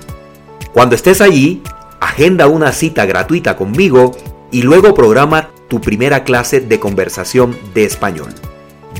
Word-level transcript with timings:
Cuando 0.75 0.95
estés 0.95 1.23
allí, 1.23 1.63
agenda 1.99 2.47
una 2.47 2.73
cita 2.73 3.07
gratuita 3.07 3.57
conmigo 3.57 4.15
y 4.51 4.61
luego 4.61 4.93
programa 4.93 5.49
tu 5.73 5.81
primera 5.81 6.23
clase 6.23 6.61
de 6.61 6.79
conversación 6.79 7.57
de 7.73 7.87
español. 7.87 8.35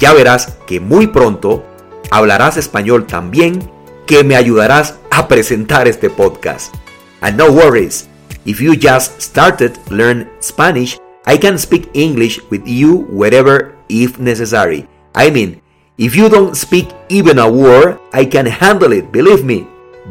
Ya 0.01 0.15
verás 0.15 0.57
que 0.67 0.81
muy 0.81 1.07
pronto 1.07 1.63
hablarás 2.11 2.57
español 2.57 3.07
tan 3.07 3.31
bien 3.31 3.71
que 4.07 4.25
me 4.25 4.37
ayudarás 4.37 4.95
a 5.11 5.29
presentar 5.29 5.87
este 5.87 6.09
podcast. 6.09 6.75
And 7.21 7.37
no 7.37 7.51
worries, 7.51 8.09
if 8.47 8.59
you 8.59 8.73
just 8.73 9.21
started 9.21 9.73
learn 9.91 10.31
Spanish, 10.41 10.99
I 11.27 11.37
can 11.37 11.59
speak 11.59 11.91
English 11.93 12.41
with 12.51 12.63
you 12.65 13.07
wherever 13.11 13.75
if 13.91 14.19
necessary. 14.19 14.89
I 15.15 15.31
mean, 15.31 15.61
if 15.99 16.17
you 16.17 16.31
don't 16.31 16.57
speak 16.57 16.89
even 17.11 17.39
a 17.39 17.47
word, 17.47 17.99
I 18.15 18.25
can 18.25 18.47
handle 18.47 18.95
it, 18.95 19.13
believe 19.13 19.45
me. 19.45 19.69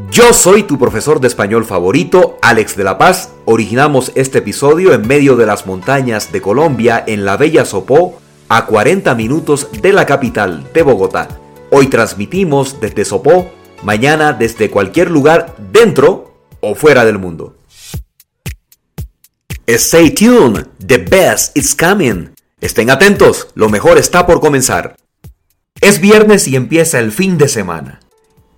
Yo 0.10 0.32
soy 0.32 0.64
tu 0.64 0.80
profesor 0.80 1.20
de 1.20 1.28
español 1.28 1.66
favorito, 1.66 2.38
Alex 2.42 2.78
de 2.78 2.86
la 2.86 2.98
Paz. 2.98 3.34
Originamos 3.44 4.14
este 4.16 4.38
episodio 4.38 4.94
en 4.94 5.06
medio 5.06 5.36
de 5.36 5.46
las 5.46 5.66
montañas 5.66 6.32
de 6.32 6.42
Colombia, 6.42 7.04
en 7.06 7.26
la 7.26 7.36
bella 7.36 7.66
Sopó, 7.66 8.22
a 8.48 8.68
40 8.68 9.14
minutos 9.16 9.68
de 9.82 9.92
la 9.92 10.06
capital 10.06 10.66
de 10.74 10.84
Bogotá. 10.84 11.28
Hoy 11.72 11.88
transmitimos 11.88 12.80
desde 12.80 13.04
Sopó, 13.04 13.52
mañana 13.84 14.32
desde 14.32 14.70
cualquier 14.70 15.12
lugar 15.12 15.56
dentro 15.74 16.46
o 16.62 16.74
fuera 16.74 17.04
del 17.04 17.20
mundo. 17.20 17.58
Stay 19.68 20.12
tuned, 20.12 20.68
the 20.86 21.00
best 21.00 21.58
is 21.58 21.76
coming. 21.76 22.30
Estén 22.62 22.92
atentos, 22.92 23.50
lo 23.56 23.68
mejor 23.68 23.98
está 23.98 24.26
por 24.26 24.40
comenzar. 24.40 24.96
Es 25.82 26.00
viernes 26.00 26.48
y 26.48 26.56
empieza 26.56 27.00
el 27.00 27.12
fin 27.12 27.38
de 27.38 27.50
semana. 27.50 28.00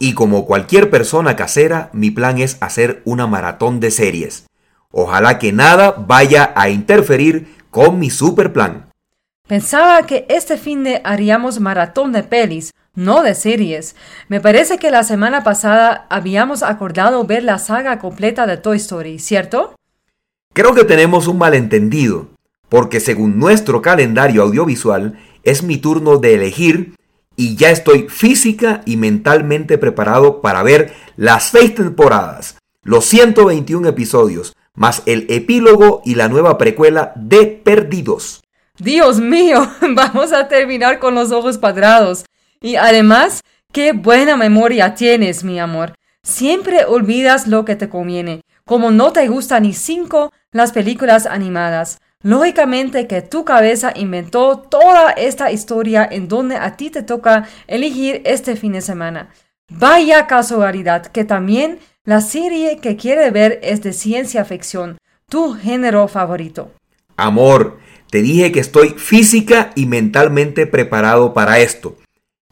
Y 0.04 0.16
como 0.16 0.46
cualquier 0.46 0.90
persona 0.90 1.38
casera, 1.38 1.90
mi 1.94 2.12
plan 2.12 2.38
es 2.38 2.58
hacer 2.60 3.02
una 3.06 3.26
maratón 3.26 3.80
de 3.80 3.90
series. 3.90 4.48
Ojalá 4.92 5.40
que 5.40 5.54
nada 5.54 5.92
vaya 5.92 6.52
a 6.58 6.68
interferir 6.68 7.56
con 7.70 8.00
mi 8.00 8.10
super 8.10 8.52
plan. 8.52 8.90
Pensaba 9.48 10.06
que 10.06 10.26
este 10.28 10.58
fin 10.58 10.84
de 10.84 11.00
haríamos 11.06 11.62
maratón 11.62 12.12
de 12.12 12.24
pelis, 12.24 12.74
no 12.94 13.24
de 13.24 13.34
series. 13.34 13.96
Me 14.28 14.42
parece 14.42 14.78
que 14.78 14.92
la 14.92 15.04
semana 15.04 15.42
pasada 15.46 16.06
habíamos 16.10 16.64
acordado 16.64 17.24
ver 17.24 17.44
la 17.46 17.58
saga 17.58 17.98
completa 18.00 18.46
de 18.46 18.58
Toy 18.58 18.76
Story, 18.76 19.20
¿cierto? 19.20 19.74
Creo 20.54 20.76
que 20.76 20.84
tenemos 20.84 21.28
un 21.30 21.38
malentendido, 21.38 22.28
porque 22.68 23.00
según 23.00 23.40
nuestro 23.40 23.82
calendario 23.82 24.44
audiovisual 24.44 25.18
es 25.44 25.64
mi 25.64 25.78
turno 25.78 26.18
de 26.18 26.34
elegir 26.34 26.94
y 27.36 27.56
ya 27.56 27.70
estoy 27.72 28.08
física 28.10 28.82
y 28.86 28.98
mentalmente 28.98 29.78
preparado 29.78 30.42
para 30.42 30.64
ver 30.64 30.94
las 31.18 31.46
seis 31.46 31.76
temporadas, 31.76 32.58
los 32.84 33.06
121 33.06 33.88
episodios, 33.88 34.56
más 34.76 35.04
el 35.06 35.26
epílogo 35.30 36.02
y 36.06 36.16
la 36.16 36.30
nueva 36.30 36.58
precuela 36.58 37.14
de 37.16 37.46
Perdidos. 37.46 38.42
Dios 38.78 39.20
mío, 39.20 39.70
vamos 39.96 40.34
a 40.34 40.48
terminar 40.48 41.00
con 41.00 41.16
los 41.16 41.32
ojos 41.32 41.58
cuadrados. 41.58 42.26
Y 42.60 42.76
además, 42.76 43.42
qué 43.72 43.92
buena 43.92 44.36
memoria 44.36 44.96
tienes, 44.96 45.44
mi 45.44 45.60
amor. 45.60 45.94
Siempre 46.24 46.86
olvidas 46.86 47.48
lo 47.48 47.66
que 47.66 47.76
te 47.76 47.90
conviene, 47.90 48.42
como 48.66 48.92
no 48.92 49.12
te 49.12 49.28
gustan 49.28 49.64
ni 49.64 49.74
cinco 49.74 50.32
las 50.52 50.72
películas 50.72 51.26
animadas. 51.26 52.00
Lógicamente 52.24 53.06
que 53.06 53.22
tu 53.22 53.44
cabeza 53.44 53.92
inventó 53.96 54.58
toda 54.58 55.12
esta 55.12 55.52
historia 55.52 56.08
en 56.10 56.30
donde 56.30 56.56
a 56.56 56.78
ti 56.78 56.90
te 56.90 57.04
toca 57.04 57.50
elegir 57.68 58.22
este 58.24 58.56
fin 58.56 58.72
de 58.72 58.82
semana. 58.82 59.30
Vaya 59.70 60.26
casualidad 60.26 61.08
que 61.08 61.26
también 61.26 61.80
la 62.06 62.22
serie 62.22 62.80
que 62.80 62.96
quiere 62.96 63.30
ver 63.30 63.60
es 63.62 63.84
de 63.84 63.92
ciencia 63.92 64.46
ficción, 64.46 64.98
tu 65.30 65.54
género 65.54 66.08
favorito. 66.08 66.72
Amor, 67.18 67.80
te 68.10 68.22
dije 68.22 68.54
que 68.54 68.62
estoy 68.62 68.92
física 68.92 69.72
y 69.76 69.86
mentalmente 69.86 70.66
preparado 70.66 71.34
para 71.34 71.60
esto. 71.60 71.98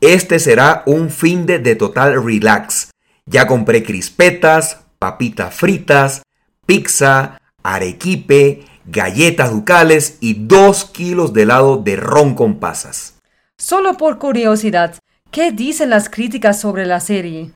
Este 0.01 0.39
será 0.39 0.83
un 0.85 1.09
fin 1.09 1.45
de, 1.45 1.59
de 1.59 1.75
total 1.75 2.21
relax. 2.21 2.91
Ya 3.25 3.47
compré 3.47 3.83
crispetas, 3.83 4.81
papitas 4.99 5.55
fritas, 5.55 6.23
pizza, 6.65 7.37
arequipe, 7.63 8.65
galletas 8.85 9.51
ducales 9.51 10.17
y 10.19 10.33
dos 10.33 10.85
kilos 10.85 11.33
de 11.33 11.43
helado 11.43 11.77
de 11.77 11.95
ron 11.95 12.35
con 12.35 12.59
pasas. 12.59 13.15
Solo 13.57 13.97
por 13.97 14.17
curiosidad, 14.17 14.95
¿qué 15.29 15.51
dicen 15.51 15.89
las 15.89 16.09
críticas 16.09 16.59
sobre 16.59 16.85
la 16.85 16.99
serie? 16.99 17.51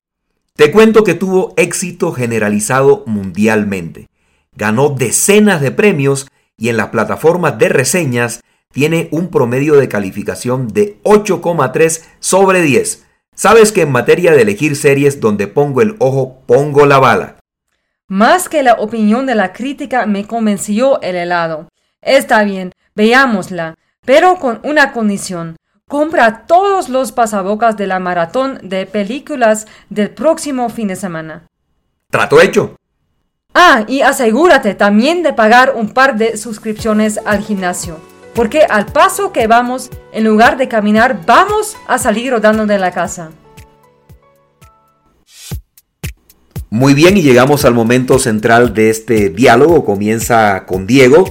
Te 0.55 0.71
cuento 0.71 1.03
que 1.03 1.15
tuvo 1.15 1.53
éxito 1.57 2.13
generalizado 2.13 3.03
mundialmente. 3.07 4.07
Ganó 4.55 4.89
decenas 4.89 5.61
de 5.61 5.71
premios 5.71 6.27
y 6.57 6.69
en 6.69 6.77
las 6.77 6.89
plataformas 6.89 7.57
de 7.57 7.69
reseñas 7.69 8.41
tiene 8.71 9.09
un 9.11 9.29
promedio 9.29 9.75
de 9.75 9.89
calificación 9.89 10.67
de 10.67 11.01
8,3 11.03 12.03
sobre 12.19 12.61
10. 12.61 13.03
Sabes 13.35 13.71
que 13.71 13.81
en 13.81 13.91
materia 13.91 14.31
de 14.31 14.41
elegir 14.41 14.75
series 14.75 15.19
donde 15.19 15.47
pongo 15.47 15.81
el 15.81 15.95
ojo, 15.99 16.39
pongo 16.45 16.85
la 16.85 16.99
bala. 16.99 17.34
Más 18.07 18.49
que 18.49 18.61
la 18.61 18.73
opinión 18.73 19.25
de 19.25 19.33
la 19.33 19.51
crítica 19.51 20.05
me 20.05 20.27
convenció 20.27 21.01
el 21.01 21.15
helado. 21.15 21.69
Está 22.01 22.43
bien, 22.43 22.71
veámosla, 22.93 23.75
pero 24.05 24.35
con 24.35 24.59
una 24.63 24.91
condición. 24.91 25.57
Compra 25.87 26.45
todos 26.45 26.89
los 26.89 27.11
pasabocas 27.11 27.77
de 27.77 27.87
la 27.87 27.99
maratón 27.99 28.59
de 28.61 28.85
películas 28.85 29.65
del 29.89 30.11
próximo 30.11 30.69
fin 30.69 30.87
de 30.87 30.95
semana. 30.95 31.47
Trato 32.11 32.39
hecho. 32.39 32.75
Ah, 33.55 33.85
y 33.87 34.01
asegúrate 34.01 34.75
también 34.75 35.23
de 35.23 35.33
pagar 35.33 35.73
un 35.75 35.89
par 35.89 36.15
de 36.15 36.37
suscripciones 36.37 37.19
al 37.25 37.39
gimnasio. 37.39 37.99
Porque 38.35 38.67
al 38.69 38.85
paso 38.85 39.31
que 39.31 39.47
vamos, 39.47 39.89
en 40.11 40.25
lugar 40.25 40.57
de 40.57 40.67
caminar, 40.67 41.25
vamos 41.25 41.75
a 41.87 41.97
salir 41.97 42.31
rodando 42.31 42.65
de 42.65 42.77
la 42.77 42.91
casa. 42.91 43.31
Muy 46.75 46.93
bien, 46.93 47.15
y 47.15 47.21
llegamos 47.21 47.63
al 47.63 47.73
momento 47.73 48.19
central 48.19 48.73
de 48.73 48.89
este 48.89 49.29
diálogo. 49.29 49.85
Comienza 49.85 50.65
con 50.65 50.85
Diego 50.85 51.23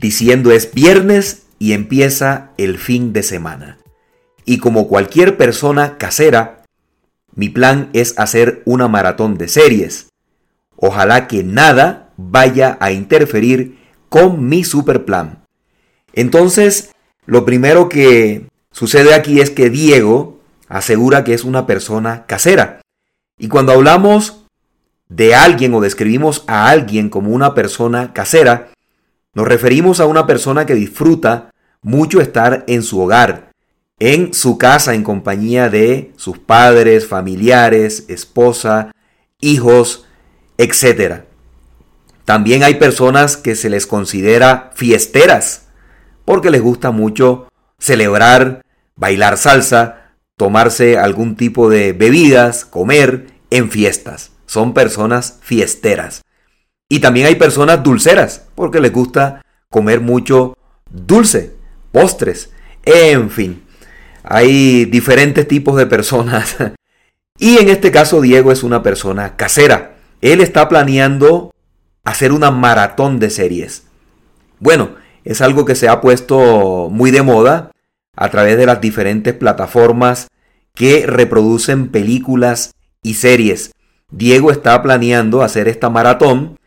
diciendo 0.00 0.50
es 0.50 0.74
viernes 0.74 1.44
y 1.60 1.72
empieza 1.72 2.50
el 2.58 2.76
fin 2.76 3.12
de 3.12 3.22
semana. 3.22 3.78
Y 4.44 4.58
como 4.58 4.88
cualquier 4.88 5.36
persona 5.36 5.98
casera, 5.98 6.64
mi 7.32 7.48
plan 7.48 7.90
es 7.92 8.18
hacer 8.18 8.62
una 8.64 8.88
maratón 8.88 9.38
de 9.38 9.46
series. 9.46 10.08
Ojalá 10.74 11.28
que 11.28 11.44
nada 11.44 12.10
vaya 12.16 12.76
a 12.80 12.90
interferir 12.90 13.78
con 14.08 14.48
mi 14.48 14.64
super 14.64 15.04
plan. 15.04 15.44
Entonces, 16.12 16.90
lo 17.24 17.44
primero 17.44 17.88
que 17.88 18.48
sucede 18.72 19.14
aquí 19.14 19.40
es 19.40 19.50
que 19.50 19.70
Diego 19.70 20.40
asegura 20.66 21.22
que 21.22 21.34
es 21.34 21.44
una 21.44 21.68
persona 21.68 22.26
casera. 22.26 22.80
Y 23.38 23.46
cuando 23.46 23.70
hablamos 23.70 24.35
de 25.08 25.34
alguien 25.34 25.74
o 25.74 25.80
describimos 25.80 26.44
a 26.46 26.68
alguien 26.68 27.08
como 27.08 27.30
una 27.30 27.54
persona 27.54 28.12
casera, 28.12 28.70
nos 29.34 29.46
referimos 29.46 30.00
a 30.00 30.06
una 30.06 30.26
persona 30.26 30.66
que 30.66 30.74
disfruta 30.74 31.50
mucho 31.82 32.20
estar 32.20 32.64
en 32.66 32.82
su 32.82 33.00
hogar, 33.00 33.50
en 33.98 34.34
su 34.34 34.58
casa 34.58 34.94
en 34.94 35.02
compañía 35.02 35.68
de 35.68 36.12
sus 36.16 36.38
padres, 36.38 37.06
familiares, 37.06 38.04
esposa, 38.08 38.92
hijos, 39.40 40.06
etc. 40.58 41.22
También 42.24 42.62
hay 42.62 42.74
personas 42.74 43.36
que 43.36 43.54
se 43.54 43.70
les 43.70 43.86
considera 43.86 44.72
fiesteras 44.74 45.68
porque 46.24 46.50
les 46.50 46.60
gusta 46.60 46.90
mucho 46.90 47.48
celebrar, 47.78 48.62
bailar 48.96 49.38
salsa, 49.38 50.12
tomarse 50.36 50.98
algún 50.98 51.36
tipo 51.36 51.70
de 51.70 51.92
bebidas, 51.92 52.64
comer 52.64 53.28
en 53.50 53.70
fiestas. 53.70 54.32
Son 54.46 54.74
personas 54.74 55.38
fiesteras. 55.42 56.22
Y 56.88 57.00
también 57.00 57.26
hay 57.26 57.34
personas 57.34 57.82
dulceras 57.82 58.46
porque 58.54 58.80
les 58.80 58.92
gusta 58.92 59.42
comer 59.68 60.00
mucho 60.00 60.56
dulce, 60.90 61.54
postres, 61.92 62.50
en 62.84 63.30
fin. 63.30 63.62
Hay 64.22 64.84
diferentes 64.86 65.46
tipos 65.46 65.76
de 65.76 65.86
personas. 65.86 66.56
Y 67.38 67.58
en 67.58 67.68
este 67.68 67.90
caso 67.90 68.22
Diego 68.22 68.50
es 68.50 68.62
una 68.62 68.82
persona 68.82 69.36
casera. 69.36 69.96
Él 70.22 70.40
está 70.40 70.70
planeando 70.70 71.52
hacer 72.02 72.32
una 72.32 72.50
maratón 72.50 73.18
de 73.18 73.28
series. 73.28 73.82
Bueno, 74.58 74.94
es 75.24 75.42
algo 75.42 75.66
que 75.66 75.74
se 75.74 75.88
ha 75.88 76.00
puesto 76.00 76.88
muy 76.90 77.10
de 77.10 77.20
moda 77.20 77.72
a 78.16 78.30
través 78.30 78.56
de 78.56 78.64
las 78.64 78.80
diferentes 78.80 79.34
plataformas 79.34 80.28
que 80.74 81.04
reproducen 81.06 81.88
películas 81.88 82.74
y 83.02 83.14
series. 83.14 83.72
Diego 84.10 84.50
está 84.50 84.82
planeando 84.82 85.42
hacer 85.42 85.68
esta 85.68 85.90
maratón 85.90 86.58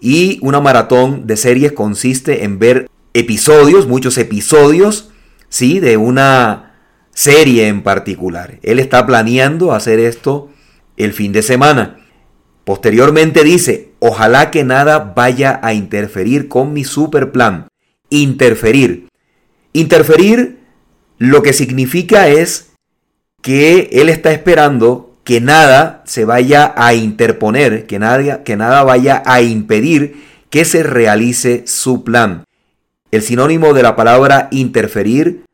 y 0.00 0.38
una 0.42 0.60
maratón 0.60 1.26
de 1.26 1.36
series 1.36 1.72
consiste 1.72 2.44
en 2.44 2.58
ver 2.58 2.88
episodios, 3.14 3.86
muchos 3.86 4.18
episodios, 4.18 5.10
¿sí? 5.48 5.80
De 5.80 5.96
una 5.96 6.74
serie 7.12 7.68
en 7.68 7.82
particular. 7.82 8.58
Él 8.62 8.78
está 8.78 9.06
planeando 9.06 9.72
hacer 9.72 10.00
esto 10.00 10.50
el 10.96 11.12
fin 11.12 11.32
de 11.32 11.42
semana. 11.42 12.00
Posteriormente 12.64 13.44
dice, 13.44 13.92
ojalá 13.98 14.50
que 14.50 14.62
nada 14.64 15.12
vaya 15.16 15.58
a 15.62 15.72
interferir 15.72 16.48
con 16.48 16.72
mi 16.72 16.84
super 16.84 17.32
plan. 17.32 17.68
Interferir. 18.10 19.08
Interferir 19.72 20.58
lo 21.18 21.42
que 21.42 21.52
significa 21.52 22.28
es 22.28 22.70
que 23.42 23.88
él 23.92 24.08
está 24.08 24.32
esperando 24.32 25.07
que 25.28 25.42
nada 25.42 26.02
se 26.06 26.24
vaya 26.24 26.72
a 26.74 26.94
interponer, 26.94 27.86
que 27.86 27.98
nada, 27.98 28.44
que 28.44 28.56
nada 28.56 28.82
vaya 28.82 29.22
a 29.26 29.42
impedir 29.42 30.24
que 30.48 30.64
se 30.64 30.82
realice 30.82 31.64
su 31.66 32.02
plan. 32.02 32.44
El 33.10 33.20
sinónimo 33.20 33.74
de 33.74 33.82
la 33.82 33.94
palabra 33.94 34.48
interferir 34.52 35.44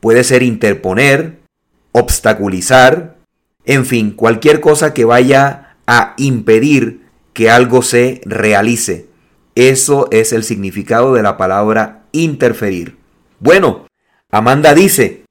puede 0.00 0.24
ser 0.24 0.42
interponer, 0.42 1.40
obstaculizar, 1.92 3.18
en 3.66 3.84
fin, 3.84 4.12
cualquier 4.12 4.60
cosa 4.60 4.94
que 4.94 5.04
vaya 5.04 5.76
a 5.86 6.14
impedir 6.16 7.02
que 7.34 7.50
algo 7.50 7.82
se 7.82 8.22
realice. 8.24 9.08
Eso 9.54 10.08
es 10.10 10.32
el 10.32 10.42
significado 10.42 11.12
de 11.12 11.22
la 11.22 11.36
palabra 11.36 12.04
interferir. 12.12 12.96
Bueno, 13.40 13.84
Amanda 14.30 14.72
dice, 14.72 15.24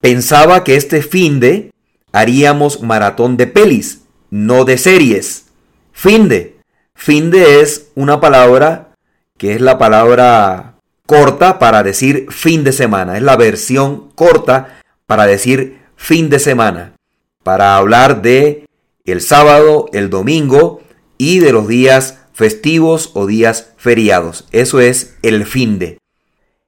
pensaba 0.00 0.64
que 0.64 0.74
este 0.74 1.00
fin 1.00 1.38
de 1.38 1.70
haríamos 2.16 2.82
maratón 2.82 3.36
de 3.36 3.46
pelis, 3.46 4.00
no 4.30 4.64
de 4.64 4.78
series. 4.78 5.46
Fin 5.92 6.28
de. 6.28 6.56
Fin 6.94 7.30
de 7.30 7.60
es 7.60 7.88
una 7.94 8.20
palabra 8.20 8.94
que 9.36 9.54
es 9.54 9.60
la 9.60 9.76
palabra 9.76 10.76
corta 11.04 11.58
para 11.58 11.82
decir 11.82 12.26
fin 12.30 12.64
de 12.64 12.72
semana. 12.72 13.18
Es 13.18 13.22
la 13.22 13.36
versión 13.36 14.08
corta 14.14 14.80
para 15.06 15.26
decir 15.26 15.78
fin 15.94 16.30
de 16.30 16.38
semana. 16.38 16.94
Para 17.42 17.76
hablar 17.76 18.22
de 18.22 18.64
el 19.04 19.20
sábado, 19.20 19.86
el 19.92 20.08
domingo 20.08 20.80
y 21.18 21.40
de 21.40 21.52
los 21.52 21.68
días 21.68 22.18
festivos 22.32 23.10
o 23.12 23.26
días 23.26 23.72
feriados. 23.76 24.48
Eso 24.52 24.80
es 24.80 25.16
el 25.22 25.44
fin 25.44 25.78
de. 25.78 25.98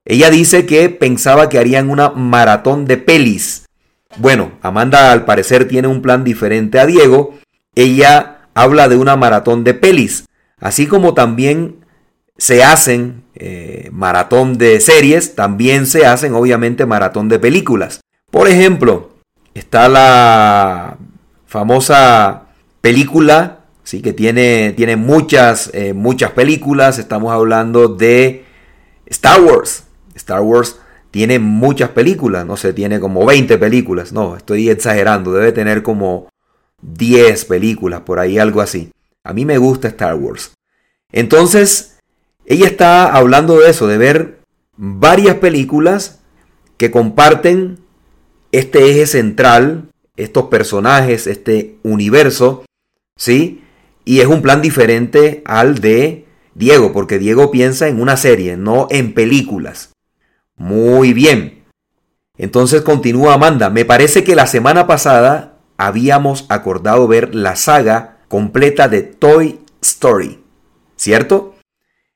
Ella 0.05 0.29
dice 0.29 0.67
que 0.67 0.91
pensaba 0.91 1.49
que 1.49 1.59
harían 1.59 1.89
una 1.89 2.11
maratón 2.11 2.85
de 2.85 2.99
pelis. 2.99 3.68
Bueno, 4.17 4.53
Amanda 4.63 5.13
al 5.13 5.25
parecer 5.25 5.69
tiene 5.69 5.89
un 5.89 6.03
plan 6.03 6.25
diferente 6.25 6.81
a 6.81 6.87
Diego. 6.87 7.39
Ella 7.75 8.49
habla 8.55 8.89
de 8.89 8.97
una 8.97 9.17
maratón 9.17 9.65
de 9.65 9.75
pelis. 9.75 10.27
Así 10.61 10.87
como 10.87 11.15
también 11.15 11.85
se 12.37 12.65
hacen 12.65 13.25
eh, 13.35 13.91
maratón 13.93 14.59
de 14.59 14.81
series, 14.81 15.35
también 15.35 15.87
se 15.87 16.07
hacen 16.07 16.35
obviamente 16.35 16.87
maratón 16.87 17.29
de 17.29 17.39
películas. 17.39 18.01
Por 18.31 18.49
ejemplo, 18.49 19.11
está 19.55 19.89
la 19.89 20.97
famosa 21.47 22.47
película, 22.81 23.61
¿sí? 23.85 24.03
que 24.03 24.13
tiene, 24.13 24.73
tiene 24.77 24.97
muchas, 24.97 25.71
eh, 25.75 25.93
muchas 25.93 26.33
películas. 26.33 26.99
Estamos 26.99 27.33
hablando 27.33 27.89
de 27.89 28.45
Star 29.07 29.41
Wars. 29.41 29.85
Star 30.15 30.41
Wars 30.41 30.79
tiene 31.11 31.39
muchas 31.39 31.91
películas, 31.91 32.47
no 32.47 32.57
sé, 32.57 32.73
tiene 32.73 33.01
como 33.01 33.25
20 33.25 33.59
películas. 33.59 34.13
No, 34.13 34.37
estoy 34.37 34.69
exagerando, 34.71 35.33
debe 35.33 35.53
tener 35.53 35.83
como 35.83 36.29
10 36.83 37.45
películas, 37.47 38.03
por 38.03 38.19
ahí 38.19 38.39
algo 38.39 38.61
así. 38.61 38.91
A 39.25 39.33
mí 39.33 39.45
me 39.45 39.59
gusta 39.59 39.89
Star 39.89 40.15
Wars. 40.15 40.53
Entonces, 41.13 41.99
ella 42.47 42.67
está 42.67 43.15
hablando 43.15 43.59
de 43.59 43.71
eso, 43.71 43.87
de 43.87 43.99
ver 43.99 44.39
varias 44.77 45.37
películas 45.37 46.21
que 46.77 46.91
comparten 46.91 47.79
este 48.53 48.91
eje 48.91 49.07
central 49.07 49.89
estos 50.19 50.47
personajes, 50.47 51.27
este 51.27 51.79
universo, 51.85 52.65
¿sí? 53.17 53.63
Y 54.05 54.21
es 54.21 54.27
un 54.27 54.43
plan 54.43 54.61
diferente 54.61 55.43
al 55.45 55.79
de 55.79 56.27
Diego, 56.55 56.93
porque 56.93 57.19
Diego 57.19 57.51
piensa 57.51 57.89
en 57.89 58.01
una 58.01 58.17
serie, 58.17 58.57
no 58.57 58.89
en 58.91 59.15
películas. 59.15 59.93
Muy 60.59 61.13
bien. 61.13 61.65
Entonces 62.37 62.83
continúa 62.83 63.35
Amanda. 63.35 63.71
Me 63.71 63.85
parece 63.85 64.25
que 64.25 64.37
la 64.37 64.47
semana 64.47 64.87
pasada 64.87 65.59
habíamos 65.77 66.47
acordado 66.49 67.09
ver 67.09 67.35
la 67.35 67.57
saga 67.57 68.19
completa 68.29 68.89
de 68.89 69.03
Toy 69.03 69.61
Story, 69.81 70.41
¿cierto? 70.97 71.55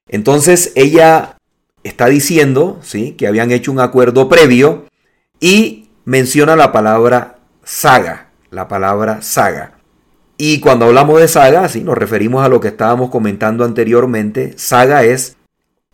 Entonces 0.08 0.72
ella 0.74 1.38
está 1.84 2.06
diciendo, 2.06 2.78
¿sí? 2.82 3.12
Que 3.12 3.26
habían 3.26 3.50
hecho 3.50 3.72
un 3.72 3.80
acuerdo 3.80 4.28
previo 4.28 4.84
y 5.40 5.88
menciona 6.04 6.56
la 6.56 6.72
palabra 6.72 7.38
saga, 7.64 8.30
la 8.50 8.68
palabra 8.68 9.22
saga. 9.22 9.78
Y 10.36 10.60
cuando 10.60 10.86
hablamos 10.86 11.20
de 11.20 11.28
saga, 11.28 11.68
sí, 11.68 11.82
nos 11.82 11.96
referimos 11.96 12.44
a 12.44 12.48
lo 12.48 12.60
que 12.60 12.68
estábamos 12.68 13.10
comentando 13.10 13.64
anteriormente. 13.64 14.54
Saga 14.56 15.04
es 15.04 15.36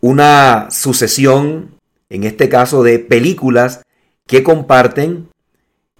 una 0.01 0.69
sucesión, 0.71 1.78
en 2.09 2.23
este 2.23 2.49
caso, 2.49 2.83
de 2.83 2.99
películas 2.99 3.81
que 4.27 4.43
comparten 4.43 5.29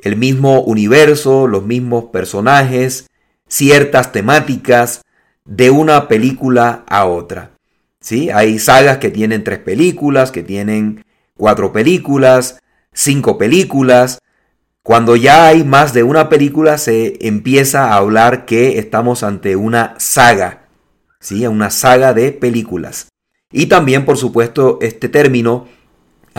el 0.02 0.16
mismo 0.16 0.62
universo, 0.62 1.48
los 1.48 1.66
mismos 1.66 2.06
personajes, 2.06 3.08
ciertas 3.48 4.12
temáticas 4.12 5.02
de 5.46 5.70
una 5.70 6.08
película 6.08 6.84
a 6.88 7.06
otra. 7.06 7.52
¿Sí? 8.02 8.30
Hay 8.30 8.60
sagas 8.60 9.00
que 9.00 9.12
tienen 9.12 9.44
tres 9.44 9.60
películas, 9.60 10.32
que 10.32 10.44
tienen 10.44 11.04
cuatro 11.36 11.74
películas, 11.74 12.60
cinco 12.94 13.38
películas, 13.38 14.20
cuando 14.90 15.16
ya 15.16 15.48
hay 15.48 15.64
más 15.64 15.94
de 15.94 16.04
una 16.04 16.30
película 16.30 16.78
se 16.78 17.28
empieza 17.28 17.90
a 17.90 17.98
hablar 17.98 18.46
que 18.46 18.80
estamos 18.80 19.22
ante 19.24 19.56
una 19.56 19.94
saga, 20.00 20.68
¿sí? 21.20 21.46
Una 21.46 21.70
saga 21.70 22.14
de 22.14 22.32
películas. 22.32 23.10
Y 23.52 23.68
también, 23.68 24.06
por 24.06 24.18
supuesto, 24.18 24.80
este 24.82 25.10
término 25.10 25.68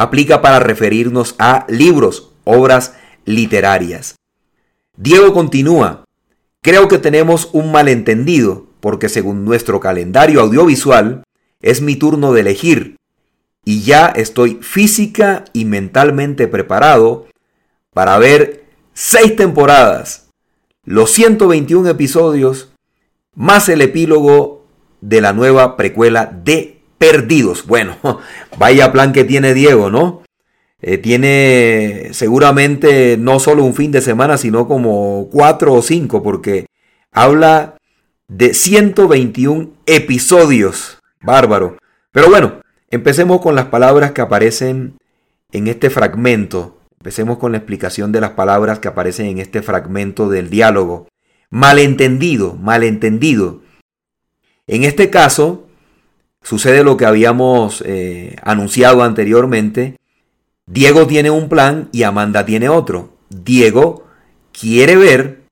aplica 0.01 0.41
para 0.41 0.61
referirnos 0.61 1.35
a 1.39 1.67
libros, 1.69 2.33
obras 2.45 2.95
literarias. 3.27 4.17
Diego 4.97 5.35
continúa, 5.35 6.07
creo 6.63 6.89
que 6.89 6.97
tenemos 6.97 7.51
un 7.53 7.71
malentendido, 7.71 8.65
porque 8.81 9.11
según 9.11 9.45
nuestro 9.45 9.79
calendario 9.79 10.41
audiovisual, 10.41 11.23
es 11.61 11.83
mi 11.83 11.97
turno 11.97 12.33
de 12.33 12.41
elegir, 12.41 12.97
y 13.63 13.83
ya 13.83 14.07
estoy 14.07 14.59
física 14.63 15.45
y 15.53 15.67
mentalmente 15.67 16.49
preparado 16.49 17.27
para 17.93 18.17
ver 18.17 18.65
seis 18.95 19.37
temporadas, 19.37 20.31
los 20.83 21.11
121 21.11 21.91
episodios, 21.91 22.73
más 23.35 23.69
el 23.69 23.83
epílogo 23.83 24.65
de 25.03 25.21
la 25.21 25.35
nueva 25.35 25.77
precuela 25.77 26.25
de 26.25 26.80
Perdidos. 27.01 27.67
Bueno, 27.67 27.97
vaya 28.59 28.93
plan 28.93 29.13
que 29.13 29.25
tiene 29.25 29.55
Diego, 29.55 29.91
¿no? 29.91 30.23
eh, 30.83 30.99
tiene 30.99 32.09
seguramente 32.13 33.17
no 33.19 33.39
solo 33.39 33.65
un 33.65 33.75
fin 33.75 33.93
de 33.93 34.01
semana, 34.01 34.39
sino 34.39 34.67
como 34.67 35.29
cuatro 35.31 35.75
o 35.75 35.83
cinco, 35.83 36.23
porque 36.23 36.67
habla 37.13 37.77
de 38.29 38.55
121 38.55 39.71
episodios. 39.87 40.99
Bárbaro. 41.23 41.77
Pero 42.13 42.31
bueno, 42.31 42.61
empecemos 42.91 43.41
con 43.41 43.55
las 43.55 43.67
palabras 43.67 44.13
que 44.13 44.23
aparecen 44.23 44.99
en 45.53 45.67
este 45.69 45.91
fragmento. 45.91 46.79
Empecemos 46.99 47.39
con 47.39 47.53
la 47.53 47.59
explicación 47.59 48.13
de 48.13 48.21
las 48.21 48.31
palabras 48.31 48.79
que 48.79 48.89
aparecen 48.89 49.27
en 49.27 49.39
este 49.39 49.63
fragmento 49.63 50.29
del 50.31 50.49
diálogo. 50.49 51.09
Malentendido, 51.51 52.55
malentendido. 52.55 53.61
En 54.67 54.85
este 54.85 55.11
caso, 55.11 55.67
sucede 56.43 56.85
lo 56.85 56.97
que 56.97 57.07
habíamos 57.07 57.83
eh, 57.87 58.37
anunciado 58.43 59.03
anteriormente. 59.03 59.97
Diego 60.67 61.07
tiene 61.07 61.31
un 61.31 61.49
plan 61.49 61.89
y 61.93 62.05
Amanda 62.05 62.45
tiene 62.45 62.69
otro. 62.69 63.17
Diego 63.29 64.07
quiere 64.53 64.97
ver 64.97 65.43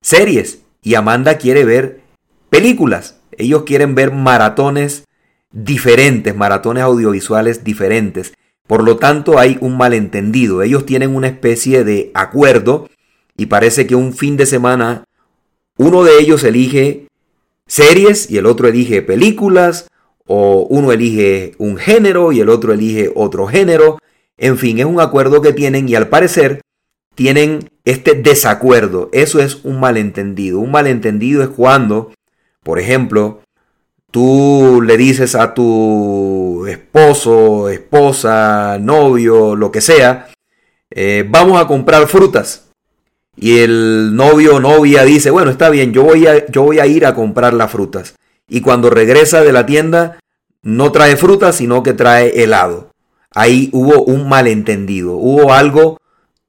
series 0.00 0.60
y 0.82 0.94
Amanda 0.94 1.38
quiere 1.38 1.64
ver 1.64 2.00
películas. 2.50 3.20
Ellos 3.32 3.64
quieren 3.64 3.94
ver 3.94 4.12
maratones 4.12 5.04
diferentes, 5.52 6.36
maratones 6.36 6.82
audiovisuales 6.82 7.64
diferentes. 7.64 8.34
Por 8.66 8.84
lo 8.84 8.96
tanto, 8.96 9.38
hay 9.38 9.56
un 9.60 9.76
malentendido. 9.76 10.62
Ellos 10.62 10.84
tienen 10.84 11.14
una 11.14 11.28
especie 11.28 11.84
de 11.84 12.10
acuerdo 12.14 12.88
y 13.36 13.46
parece 13.46 13.86
que 13.86 13.94
un 13.94 14.12
fin 14.12 14.36
de 14.36 14.46
semana 14.46 15.04
uno 15.78 16.02
de 16.02 16.18
ellos 16.18 16.42
elige 16.42 17.06
series 17.66 18.30
y 18.30 18.36
el 18.36 18.46
otro 18.46 18.66
elige 18.66 19.00
películas, 19.00 19.88
o 20.28 20.66
uno 20.68 20.92
elige 20.92 21.54
un 21.58 21.76
género 21.76 22.30
y 22.32 22.40
el 22.40 22.50
otro 22.50 22.72
elige 22.72 23.10
otro 23.14 23.46
género. 23.46 23.98
En 24.36 24.56
fin, 24.58 24.78
es 24.78 24.84
un 24.84 25.00
acuerdo 25.00 25.42
que 25.42 25.52
tienen 25.52 25.88
y 25.88 25.94
al 25.94 26.08
parecer 26.08 26.60
tienen 27.14 27.70
este 27.84 28.14
desacuerdo. 28.14 29.08
Eso 29.12 29.40
es 29.40 29.64
un 29.64 29.80
malentendido. 29.80 30.60
Un 30.60 30.70
malentendido 30.70 31.42
es 31.42 31.48
cuando, 31.48 32.12
por 32.62 32.78
ejemplo, 32.78 33.40
tú 34.10 34.82
le 34.84 34.96
dices 34.96 35.34
a 35.34 35.54
tu 35.54 36.66
esposo, 36.66 37.70
esposa, 37.70 38.78
novio, 38.78 39.56
lo 39.56 39.72
que 39.72 39.80
sea, 39.80 40.28
eh, 40.90 41.26
vamos 41.28 41.60
a 41.60 41.66
comprar 41.66 42.06
frutas. 42.06 42.68
Y 43.34 43.58
el 43.60 44.14
novio 44.14 44.56
o 44.56 44.60
novia 44.60 45.04
dice, 45.04 45.30
bueno, 45.30 45.50
está 45.50 45.70
bien, 45.70 45.92
yo 45.92 46.04
voy, 46.04 46.26
a, 46.26 46.46
yo 46.48 46.64
voy 46.64 46.80
a 46.80 46.86
ir 46.86 47.06
a 47.06 47.14
comprar 47.14 47.54
las 47.54 47.70
frutas. 47.70 48.14
Y 48.48 48.60
cuando 48.60 48.90
regresa 48.90 49.42
de 49.42 49.52
la 49.52 49.66
tienda, 49.66 50.18
no 50.62 50.92
trae 50.92 51.16
frutas, 51.16 51.56
sino 51.56 51.82
que 51.82 51.92
trae 51.92 52.42
helado 52.42 52.88
ahí 53.34 53.70
hubo 53.72 54.02
un 54.02 54.28
malentendido, 54.28 55.12
hubo 55.12 55.52
algo 55.52 55.98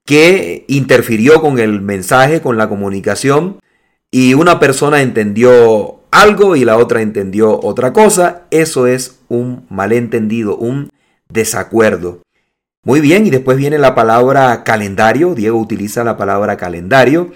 que 0.05 0.65
interfirió 0.67 1.41
con 1.41 1.59
el 1.59 1.81
mensaje, 1.81 2.41
con 2.41 2.57
la 2.57 2.67
comunicación, 2.67 3.59
y 4.11 4.33
una 4.33 4.59
persona 4.59 5.01
entendió 5.01 5.99
algo 6.09 6.55
y 6.55 6.65
la 6.65 6.77
otra 6.77 7.01
entendió 7.01 7.59
otra 7.61 7.93
cosa. 7.93 8.47
Eso 8.49 8.87
es 8.87 9.19
un 9.27 9.67
malentendido, 9.69 10.57
un 10.57 10.89
desacuerdo. 11.31 12.23
Muy 12.83 13.01
bien, 13.01 13.27
y 13.27 13.29
después 13.29 13.57
viene 13.57 13.77
la 13.77 13.93
palabra 13.93 14.63
calendario. 14.63 15.35
Diego 15.35 15.59
utiliza 15.59 16.03
la 16.03 16.17
palabra 16.17 16.57
calendario. 16.57 17.33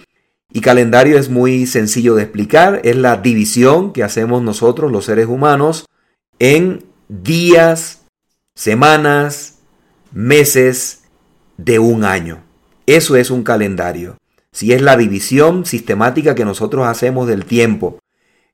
Y 0.55 0.61
calendario 0.61 1.17
es 1.17 1.29
muy 1.29 1.65
sencillo 1.65 2.13
de 2.13 2.23
explicar. 2.23 2.79
Es 2.83 2.95
la 2.95 3.17
división 3.17 3.91
que 3.91 4.03
hacemos 4.03 4.43
nosotros, 4.43 4.91
los 4.91 5.05
seres 5.05 5.25
humanos, 5.25 5.87
en 6.37 6.85
días, 7.09 8.03
semanas, 8.53 9.57
meses 10.11 11.05
de 11.57 11.79
un 11.79 12.05
año. 12.05 12.43
Eso 12.85 13.15
es 13.15 13.31
un 13.31 13.43
calendario. 13.43 14.17
Si 14.51 14.73
es 14.73 14.81
la 14.83 14.95
división 14.95 15.65
sistemática 15.65 16.35
que 16.35 16.45
nosotros 16.45 16.85
hacemos 16.85 17.27
del 17.27 17.45
tiempo. 17.45 17.97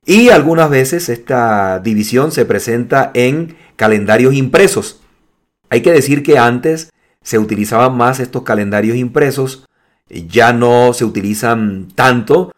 Y 0.05 0.29
algunas 0.29 0.69
veces 0.69 1.09
esta 1.09 1.79
división 1.79 2.31
se 2.31 2.45
presenta 2.45 3.11
en 3.13 3.57
calendarios 3.75 4.33
impresos. 4.33 5.01
Hay 5.69 5.81
que 5.81 5.91
decir 5.91 6.23
que 6.23 6.37
antes 6.37 6.91
se 7.21 7.37
utilizaban 7.37 7.97
más 7.97 8.21
estos 8.21 8.43
calendarios 8.43 8.95
impresos, 8.95 9.65
ya 10.09 10.53
no 10.53 10.93
se 10.93 11.05
utilizan 11.05 11.87
tanto 11.95 12.51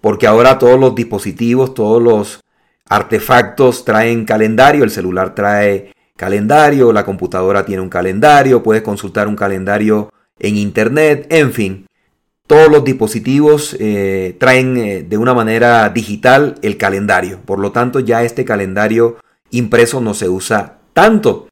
porque 0.00 0.26
ahora 0.26 0.58
todos 0.58 0.78
los 0.78 0.94
dispositivos, 0.94 1.74
todos 1.74 2.02
los 2.02 2.40
artefactos 2.88 3.84
traen 3.84 4.24
calendario, 4.24 4.84
el 4.84 4.90
celular 4.90 5.34
trae 5.34 5.92
calendario, 6.16 6.92
la 6.92 7.04
computadora 7.04 7.64
tiene 7.64 7.82
un 7.82 7.88
calendario, 7.88 8.62
puedes 8.62 8.82
consultar 8.82 9.28
un 9.28 9.36
calendario 9.36 10.10
en 10.38 10.56
internet, 10.56 11.26
en 11.30 11.52
fin. 11.52 11.86
Todos 12.46 12.70
los 12.70 12.84
dispositivos 12.84 13.76
eh, 13.78 14.36
traen 14.40 14.76
eh, 14.78 15.02
de 15.02 15.18
una 15.18 15.34
manera 15.34 15.88
digital 15.90 16.54
el 16.62 16.78
calendario. 16.78 17.40
Por 17.44 17.58
lo 17.58 17.72
tanto, 17.72 18.00
ya 18.00 18.22
este 18.22 18.44
calendario 18.44 19.16
impreso 19.50 20.00
no 20.00 20.14
se 20.14 20.28
usa 20.28 20.78
tanto. 20.94 21.48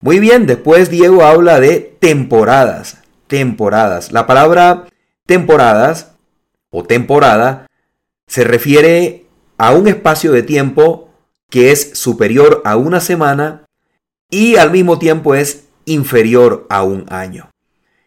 Muy 0.00 0.20
bien, 0.20 0.46
después 0.46 0.90
Diego 0.90 1.24
habla 1.24 1.60
de 1.60 1.96
temporadas. 1.98 2.98
Temporadas. 3.26 4.12
La 4.12 4.26
palabra 4.26 4.84
temporadas 5.26 6.12
o 6.70 6.82
temporada 6.84 7.66
se 8.26 8.44
refiere 8.44 9.26
a 9.58 9.72
un 9.72 9.88
espacio 9.88 10.32
de 10.32 10.42
tiempo 10.42 11.10
que 11.50 11.70
es 11.70 11.90
superior 11.98 12.62
a 12.64 12.76
una 12.76 13.00
semana 13.00 13.64
y 14.30 14.56
al 14.56 14.70
mismo 14.70 14.98
tiempo 14.98 15.34
es 15.34 15.64
inferior 15.84 16.66
a 16.70 16.82
un 16.82 17.06
año. 17.08 17.50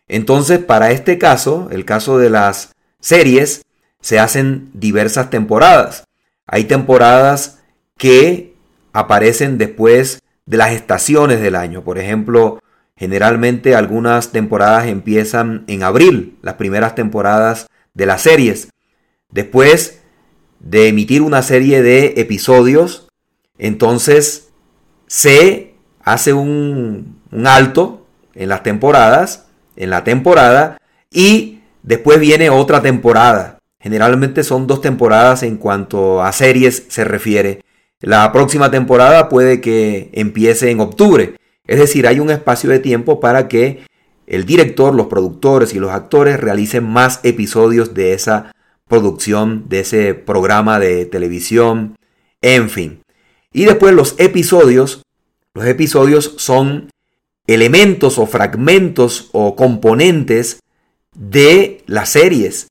Entonces, 0.07 0.59
para 0.59 0.91
este 0.91 1.17
caso, 1.17 1.67
el 1.71 1.85
caso 1.85 2.17
de 2.17 2.29
las 2.29 2.73
series, 2.99 3.63
se 4.01 4.19
hacen 4.19 4.69
diversas 4.73 5.29
temporadas. 5.29 6.03
Hay 6.45 6.65
temporadas 6.65 7.59
que 7.97 8.55
aparecen 8.93 9.57
después 9.57 10.21
de 10.45 10.57
las 10.57 10.71
estaciones 10.71 11.41
del 11.41 11.55
año. 11.55 11.83
Por 11.83 11.97
ejemplo, 11.97 12.59
generalmente 12.97 13.75
algunas 13.75 14.31
temporadas 14.31 14.87
empiezan 14.87 15.63
en 15.67 15.83
abril, 15.83 16.37
las 16.41 16.55
primeras 16.55 16.95
temporadas 16.95 17.67
de 17.93 18.05
las 18.05 18.23
series. 18.23 18.69
Después 19.31 20.01
de 20.59 20.87
emitir 20.87 21.21
una 21.21 21.43
serie 21.43 21.81
de 21.81 22.15
episodios, 22.17 23.07
entonces 23.57 24.49
se 25.05 25.75
hace 26.03 26.33
un, 26.33 27.21
alto 27.45 28.05
en 28.33 28.49
las 28.49 28.63
temporadas, 28.63 29.45
en 29.75 29.89
la 29.89 30.03
temporada, 30.03 30.77
y 31.11 31.61
después 31.83 32.19
viene 32.19 32.49
otra 32.49 32.81
temporada. 32.81 33.59
Generalmente 33.79 34.43
son 34.43 34.65
dos 34.67 34.81
temporadas 34.81 35.43
en 35.43 35.57
cuanto 35.57 36.23
a 36.23 36.31
series 36.31 36.85
se 36.89 37.03
refiere. 37.03 37.63
La 38.01 38.31
próxima 38.31 38.71
temporada 38.71 39.29
puede 39.29 39.61
que 39.61 40.09
empiece 40.13 40.71
en 40.71 40.79
octubre. 40.79 41.35
Es 41.67 41.79
decir, 41.79 42.07
hay 42.07 42.19
un 42.19 42.29
espacio 42.29 42.69
de 42.69 42.79
tiempo 42.79 43.19
para 43.19 43.47
que 43.47 43.85
el 44.25 44.45
director, 44.45 44.95
los 44.95 45.07
productores 45.07 45.73
y 45.73 45.79
los 45.79 45.91
actores 45.91 46.39
realicen 46.39 46.83
más 46.83 47.19
episodios 47.23 47.93
de 47.93 48.13
esa 48.13 48.51
producción, 48.87 49.65
de 49.67 49.81
ese 49.81 50.13
programa 50.13 50.79
de 50.79 51.05
televisión, 51.05 51.95
en 52.41 52.69
fin. 52.69 53.01
Y 53.53 53.65
después 53.65 53.93
los 53.93 54.15
episodios 54.17 55.01
los 55.57 55.65
episodios 55.65 56.35
son 56.37 56.91
elementos 57.47 58.19
o 58.19 58.27
fragmentos 58.27 59.29
o 59.31 59.55
componentes 59.55 60.59
de 61.15 61.81
las 61.87 62.09
series, 62.09 62.67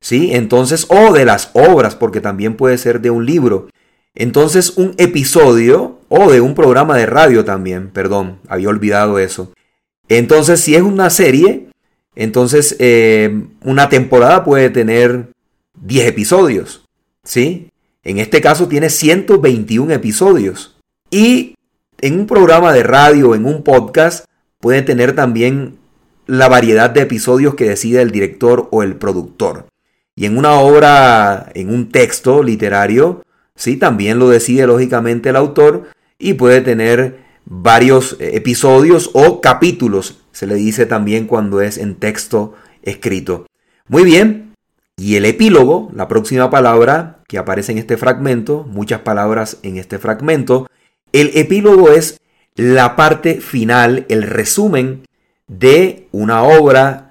¿sí? 0.00 0.30
Entonces, 0.32 0.86
o 0.88 1.12
de 1.12 1.24
las 1.24 1.50
obras, 1.52 1.94
porque 1.94 2.20
también 2.20 2.56
puede 2.56 2.78
ser 2.78 3.00
de 3.00 3.10
un 3.10 3.26
libro. 3.26 3.68
Entonces, 4.16 4.76
un 4.76 4.94
episodio 4.96 5.98
o 6.08 6.32
de 6.32 6.40
un 6.40 6.54
programa 6.54 6.96
de 6.96 7.06
radio 7.06 7.44
también, 7.44 7.90
perdón, 7.90 8.38
había 8.48 8.70
olvidado 8.70 9.18
eso. 9.18 9.52
Entonces, 10.08 10.60
si 10.60 10.74
es 10.74 10.82
una 10.82 11.10
serie, 11.10 11.68
entonces 12.14 12.76
eh, 12.78 13.42
una 13.62 13.90
temporada 13.90 14.42
puede 14.42 14.70
tener 14.70 15.28
10 15.82 16.06
episodios, 16.08 16.84
¿sí? 17.24 17.68
En 18.02 18.18
este 18.18 18.40
caso 18.40 18.68
tiene 18.68 18.88
121 18.88 19.92
episodios. 19.92 20.76
Y 21.10 21.54
en 22.00 22.20
un 22.20 22.26
programa 22.26 22.72
de 22.72 22.84
radio, 22.84 23.34
en 23.34 23.44
un 23.44 23.62
podcast, 23.62 24.24
puede 24.60 24.80
tener 24.80 25.14
también 25.14 25.76
la 26.26 26.48
variedad 26.48 26.88
de 26.88 27.02
episodios 27.02 27.54
que 27.54 27.68
decide 27.68 28.00
el 28.00 28.12
director 28.12 28.68
o 28.70 28.82
el 28.82 28.96
productor. 28.96 29.66
Y 30.14 30.24
en 30.24 30.38
una 30.38 30.54
obra, 30.54 31.50
en 31.54 31.68
un 31.68 31.90
texto 31.90 32.42
literario, 32.42 33.22
sí, 33.56 33.76
también 33.76 34.18
lo 34.18 34.28
decide 34.28 34.66
lógicamente 34.66 35.30
el 35.30 35.36
autor 35.36 35.88
y 36.18 36.34
puede 36.34 36.60
tener 36.60 37.18
varios 37.44 38.16
eh, 38.20 38.30
episodios 38.34 39.10
o 39.12 39.40
capítulos, 39.40 40.18
se 40.32 40.46
le 40.46 40.54
dice 40.54 40.86
también 40.86 41.26
cuando 41.26 41.60
es 41.60 41.78
en 41.78 41.96
texto 41.96 42.54
escrito. 42.82 43.46
Muy 43.88 44.04
bien, 44.04 44.54
y 44.96 45.16
el 45.16 45.24
epílogo, 45.24 45.90
la 45.94 46.08
próxima 46.08 46.50
palabra 46.50 47.18
que 47.28 47.38
aparece 47.38 47.72
en 47.72 47.78
este 47.78 47.96
fragmento, 47.96 48.64
muchas 48.64 49.00
palabras 49.00 49.58
en 49.62 49.76
este 49.76 49.98
fragmento, 49.98 50.66
el 51.12 51.30
epílogo 51.34 51.90
es 51.90 52.20
la 52.54 52.96
parte 52.96 53.40
final, 53.40 54.06
el 54.08 54.22
resumen 54.22 55.02
de 55.46 56.08
una 56.12 56.42
obra 56.42 57.10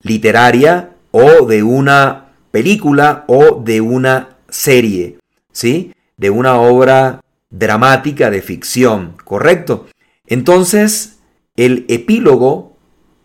literaria 0.00 0.90
o 1.10 1.46
de 1.46 1.62
una 1.62 2.32
película 2.50 3.24
o 3.28 3.62
de 3.62 3.80
una 3.80 4.36
serie, 4.48 5.15
¿sí? 5.56 5.94
De 6.18 6.28
una 6.28 6.60
obra 6.60 7.22
dramática 7.48 8.30
de 8.30 8.42
ficción, 8.42 9.14
¿correcto? 9.24 9.86
Entonces, 10.26 11.16
el 11.56 11.86
epílogo 11.88 12.76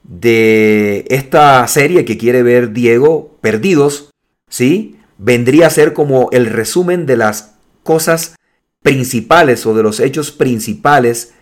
de 0.04 1.06
esta 1.10 1.68
serie 1.68 2.06
que 2.06 2.18
quiere 2.18 2.42
ver 2.42 2.72
Diego, 2.72 3.38
Perdidos, 3.42 4.12
¿sí? 4.48 4.98
Vendría 5.18 5.68
a 5.68 5.72
ser 5.72 5.92
como 5.92 6.30
el 6.32 6.46
resumen 6.46 7.06
de 7.06 7.18
las 7.18 7.56
cosas 7.84 8.36
principales 8.82 9.66
o 9.66 9.74
de 9.74 9.84
los 9.84 10.00
hechos 10.00 10.32
principales 10.32 11.34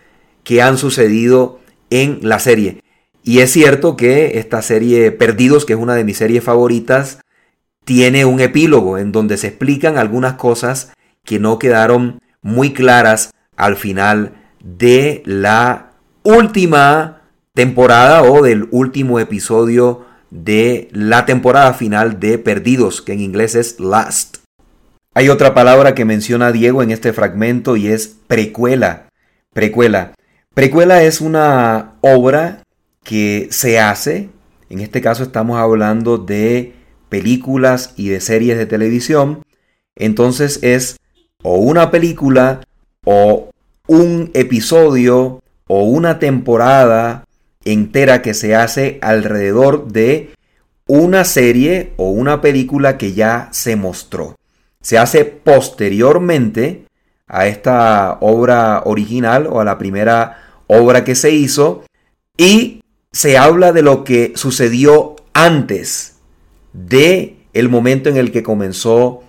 que 0.43 0.63
han 0.63 0.79
sucedido 0.79 1.59
en 1.91 2.19
la 2.23 2.39
serie. 2.39 2.81
Y 3.23 3.39
es 3.39 3.51
cierto 3.51 3.95
que 3.95 4.39
esta 4.39 4.63
serie 4.63 5.11
Perdidos, 5.11 5.65
que 5.65 5.73
es 5.73 5.79
una 5.79 5.93
de 5.93 6.03
mis 6.03 6.17
series 6.17 6.43
favoritas, 6.43 7.19
tiene 7.89 8.23
un 8.23 8.39
epílogo 8.39 8.99
en 8.99 9.11
donde 9.11 9.35
se 9.35 9.47
explican 9.47 9.97
algunas 9.97 10.35
cosas 10.35 10.93
que 11.25 11.39
no 11.39 11.57
quedaron 11.57 12.19
muy 12.43 12.71
claras 12.71 13.31
al 13.57 13.77
final 13.77 14.33
de 14.63 15.23
la 15.25 15.93
última 16.21 17.23
temporada 17.55 18.21
o 18.21 18.43
del 18.43 18.67
último 18.69 19.19
episodio 19.19 20.05
de 20.29 20.87
la 20.91 21.25
temporada 21.25 21.73
final 21.73 22.19
de 22.19 22.37
Perdidos, 22.37 23.01
que 23.01 23.13
en 23.13 23.21
inglés 23.21 23.55
es 23.55 23.79
Last. 23.79 24.37
Hay 25.15 25.29
otra 25.29 25.55
palabra 25.55 25.95
que 25.95 26.05
menciona 26.05 26.51
Diego 26.51 26.83
en 26.83 26.91
este 26.91 27.11
fragmento 27.11 27.75
y 27.75 27.87
es 27.87 28.19
precuela. 28.27 29.07
Precuela. 29.51 30.13
Precuela 30.53 31.01
es 31.01 31.21
una 31.21 31.93
obra 32.01 32.61
que 33.03 33.47
se 33.49 33.79
hace, 33.79 34.29
en 34.69 34.79
este 34.79 35.01
caso 35.01 35.23
estamos 35.23 35.57
hablando 35.57 36.19
de 36.19 36.77
películas 37.09 37.93
y 37.97 38.09
de 38.09 38.21
series 38.21 38.57
de 38.57 38.65
televisión, 38.65 39.43
entonces 39.95 40.59
es 40.61 40.97
o 41.43 41.55
una 41.57 41.91
película 41.91 42.61
o 43.05 43.49
un 43.87 44.31
episodio 44.33 45.41
o 45.67 45.83
una 45.83 46.19
temporada 46.19 47.25
entera 47.65 48.21
que 48.21 48.33
se 48.33 48.55
hace 48.55 48.99
alrededor 49.01 49.87
de 49.87 50.31
una 50.87 51.23
serie 51.23 51.93
o 51.97 52.09
una 52.09 52.41
película 52.41 52.97
que 52.97 53.13
ya 53.13 53.49
se 53.51 53.75
mostró. 53.75 54.35
Se 54.81 54.97
hace 54.97 55.25
posteriormente 55.25 56.85
a 57.27 57.47
esta 57.47 58.17
obra 58.21 58.81
original 58.85 59.47
o 59.47 59.59
a 59.59 59.65
la 59.65 59.77
primera 59.77 60.37
obra 60.67 61.03
que 61.03 61.15
se 61.15 61.31
hizo 61.31 61.83
y 62.37 62.81
se 63.11 63.37
habla 63.37 63.71
de 63.71 63.81
lo 63.81 64.03
que 64.03 64.33
sucedió 64.35 65.15
antes 65.33 66.18
de 66.87 67.37
el 67.53 67.69
momento 67.69 68.09
en 68.09 68.17
el 68.17 68.31
que 68.31 68.43
comenzó 68.43 69.23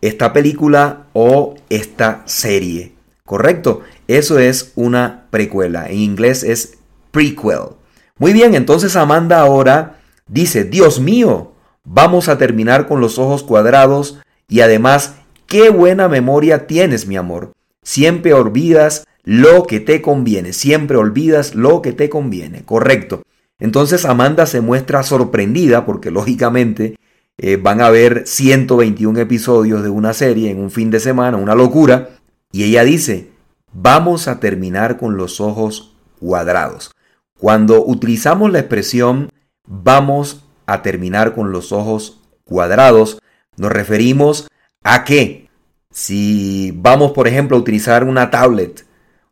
esta 0.00 0.32
película 0.32 1.06
o 1.12 1.54
esta 1.68 2.22
serie. 2.26 2.92
¿Correcto? 3.24 3.82
Eso 4.08 4.38
es 4.38 4.72
una 4.74 5.26
precuela. 5.30 5.86
En 5.88 5.98
inglés 5.98 6.42
es 6.42 6.78
prequel. 7.10 7.76
Muy 8.18 8.32
bien, 8.32 8.54
entonces 8.54 8.96
Amanda 8.96 9.40
ahora 9.40 10.00
dice, 10.26 10.64
Dios 10.64 11.00
mío, 11.00 11.52
vamos 11.84 12.28
a 12.28 12.38
terminar 12.38 12.86
con 12.86 13.00
los 13.00 13.18
ojos 13.18 13.42
cuadrados 13.42 14.18
y 14.48 14.60
además, 14.60 15.14
qué 15.46 15.70
buena 15.70 16.08
memoria 16.08 16.66
tienes, 16.66 17.06
mi 17.06 17.16
amor. 17.16 17.52
Siempre 17.82 18.34
olvidas 18.34 19.06
lo 19.22 19.64
que 19.66 19.80
te 19.80 20.02
conviene, 20.02 20.52
siempre 20.52 20.96
olvidas 20.96 21.54
lo 21.54 21.82
que 21.82 21.92
te 21.92 22.10
conviene, 22.10 22.64
correcto. 22.64 23.22
Entonces 23.60 24.04
Amanda 24.04 24.46
se 24.46 24.60
muestra 24.60 25.02
sorprendida 25.02 25.86
porque 25.86 26.10
lógicamente 26.10 26.96
eh, 27.38 27.56
van 27.56 27.80
a 27.80 27.86
haber 27.86 28.26
121 28.26 29.18
episodios 29.20 29.82
de 29.82 29.90
una 29.90 30.12
serie 30.12 30.50
en 30.50 30.58
un 30.58 30.70
fin 30.70 30.90
de 30.90 31.00
semana, 31.00 31.36
una 31.36 31.54
locura. 31.54 32.10
Y 32.52 32.64
ella 32.64 32.84
dice, 32.84 33.30
vamos 33.72 34.28
a 34.28 34.40
terminar 34.40 34.96
con 34.96 35.16
los 35.16 35.40
ojos 35.40 35.94
cuadrados. 36.18 36.92
Cuando 37.38 37.84
utilizamos 37.84 38.50
la 38.50 38.58
expresión 38.58 39.30
vamos 39.66 40.44
a 40.66 40.82
terminar 40.82 41.34
con 41.34 41.52
los 41.52 41.72
ojos 41.72 42.20
cuadrados, 42.44 43.20
nos 43.56 43.70
referimos 43.70 44.48
a 44.82 45.04
que 45.04 45.48
si 45.90 46.72
vamos, 46.76 47.12
por 47.12 47.28
ejemplo, 47.28 47.56
a 47.56 47.60
utilizar 47.60 48.04
una 48.04 48.30
tablet 48.30 48.86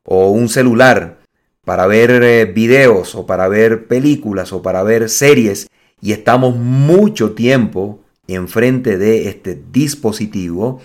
o 0.04 0.30
un 0.30 0.48
celular 0.48 1.18
para 1.68 1.86
ver 1.86 2.22
eh, 2.22 2.46
videos 2.46 3.14
o 3.14 3.26
para 3.26 3.46
ver 3.46 3.88
películas 3.88 4.54
o 4.54 4.62
para 4.62 4.82
ver 4.82 5.10
series 5.10 5.68
y 6.00 6.12
estamos 6.12 6.56
mucho 6.56 7.32
tiempo 7.32 8.00
enfrente 8.26 8.96
de 8.96 9.28
este 9.28 9.60
dispositivo, 9.70 10.80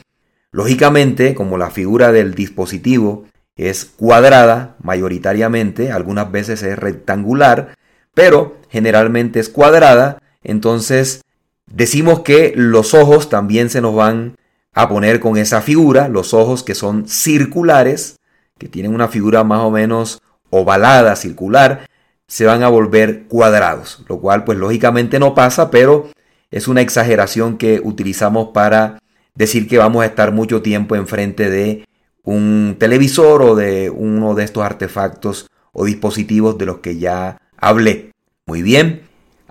lógicamente, 0.51 1.35
como 1.35 1.57
la 1.57 1.69
figura 1.69 2.11
del 2.11 2.33
dispositivo 2.33 3.23
es 3.55 3.85
cuadrada 3.85 4.75
mayoritariamente, 4.83 5.89
algunas 5.89 6.29
veces 6.33 6.61
es 6.63 6.77
rectangular, 6.77 7.75
pero 8.13 8.57
generalmente 8.69 9.39
es 9.39 9.47
cuadrada, 9.47 10.21
entonces 10.43 11.21
decimos 11.65 12.23
que 12.23 12.51
los 12.57 12.93
ojos 12.93 13.29
también 13.29 13.69
se 13.69 13.79
nos 13.79 13.95
van 13.95 14.35
a 14.73 14.89
poner 14.89 15.21
con 15.21 15.37
esa 15.37 15.61
figura, 15.61 16.09
los 16.09 16.33
ojos 16.33 16.61
que 16.61 16.75
son 16.75 17.07
circulares, 17.07 18.17
que 18.57 18.67
tienen 18.67 18.93
una 18.93 19.07
figura 19.07 19.45
más 19.45 19.61
o 19.61 19.71
menos 19.71 20.21
ovalada, 20.53 21.15
circular, 21.15 21.87
se 22.27 22.45
van 22.45 22.63
a 22.63 22.69
volver 22.69 23.23
cuadrados, 23.27 24.03
lo 24.07 24.19
cual 24.19 24.43
pues 24.43 24.57
lógicamente 24.57 25.19
no 25.19 25.33
pasa, 25.33 25.71
pero 25.71 26.09
es 26.51 26.67
una 26.67 26.81
exageración 26.81 27.57
que 27.57 27.81
utilizamos 27.83 28.49
para 28.53 28.99
decir 29.35 29.67
que 29.67 29.79
vamos 29.79 30.03
a 30.03 30.05
estar 30.05 30.31
mucho 30.31 30.61
tiempo 30.61 30.95
enfrente 30.95 31.49
de 31.49 31.85
un 32.23 32.75
televisor 32.79 33.41
o 33.41 33.55
de 33.55 33.89
uno 33.89 34.35
de 34.35 34.43
estos 34.43 34.63
artefactos 34.63 35.47
o 35.71 35.85
dispositivos 35.85 36.57
de 36.57 36.67
los 36.67 36.77
que 36.79 36.97
ya 36.97 37.37
hablé. 37.57 38.11
Muy 38.45 38.61
bien, 38.61 39.01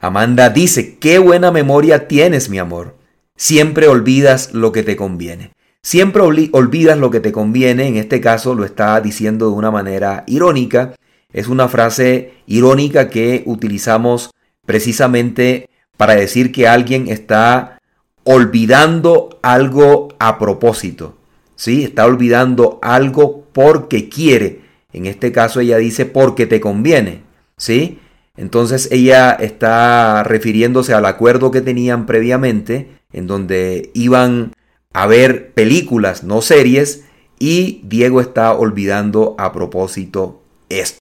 Amanda 0.00 0.50
dice, 0.50 0.98
qué 0.98 1.18
buena 1.18 1.50
memoria 1.50 2.06
tienes, 2.06 2.48
mi 2.48 2.58
amor. 2.58 2.96
Siempre 3.36 3.88
olvidas 3.88 4.54
lo 4.54 4.70
que 4.70 4.84
te 4.84 4.96
conviene. 4.96 5.52
Siempre 5.84 6.22
olvidas 6.22 6.96
lo 6.96 7.10
que 7.10 7.18
te 7.18 7.32
conviene, 7.32 7.88
en 7.88 7.96
este 7.96 8.20
caso 8.20 8.54
lo 8.54 8.64
está 8.64 9.00
diciendo 9.00 9.46
de 9.50 9.56
una 9.56 9.72
manera 9.72 10.22
irónica. 10.28 10.94
Es 11.32 11.48
una 11.48 11.68
frase 11.68 12.34
irónica 12.46 13.10
que 13.10 13.42
utilizamos 13.46 14.30
precisamente 14.64 15.68
para 15.96 16.14
decir 16.14 16.52
que 16.52 16.68
alguien 16.68 17.08
está 17.08 17.80
olvidando 18.22 19.40
algo 19.42 20.10
a 20.20 20.38
propósito. 20.38 21.16
¿Sí? 21.56 21.82
Está 21.82 22.06
olvidando 22.06 22.78
algo 22.80 23.44
porque 23.52 24.08
quiere. 24.08 24.60
En 24.92 25.06
este 25.06 25.32
caso 25.32 25.58
ella 25.58 25.78
dice 25.78 26.06
porque 26.06 26.46
te 26.46 26.60
conviene. 26.60 27.22
¿Sí? 27.56 27.98
Entonces 28.36 28.88
ella 28.92 29.32
está 29.32 30.22
refiriéndose 30.22 30.94
al 30.94 31.06
acuerdo 31.06 31.50
que 31.50 31.60
tenían 31.60 32.06
previamente, 32.06 32.88
en 33.12 33.26
donde 33.26 33.90
iban 33.94 34.52
a 34.92 35.06
ver 35.06 35.52
películas, 35.52 36.24
no 36.24 36.42
series, 36.42 37.04
y 37.38 37.80
Diego 37.84 38.20
está 38.20 38.52
olvidando 38.52 39.34
a 39.38 39.52
propósito 39.52 40.42
esto. 40.68 41.00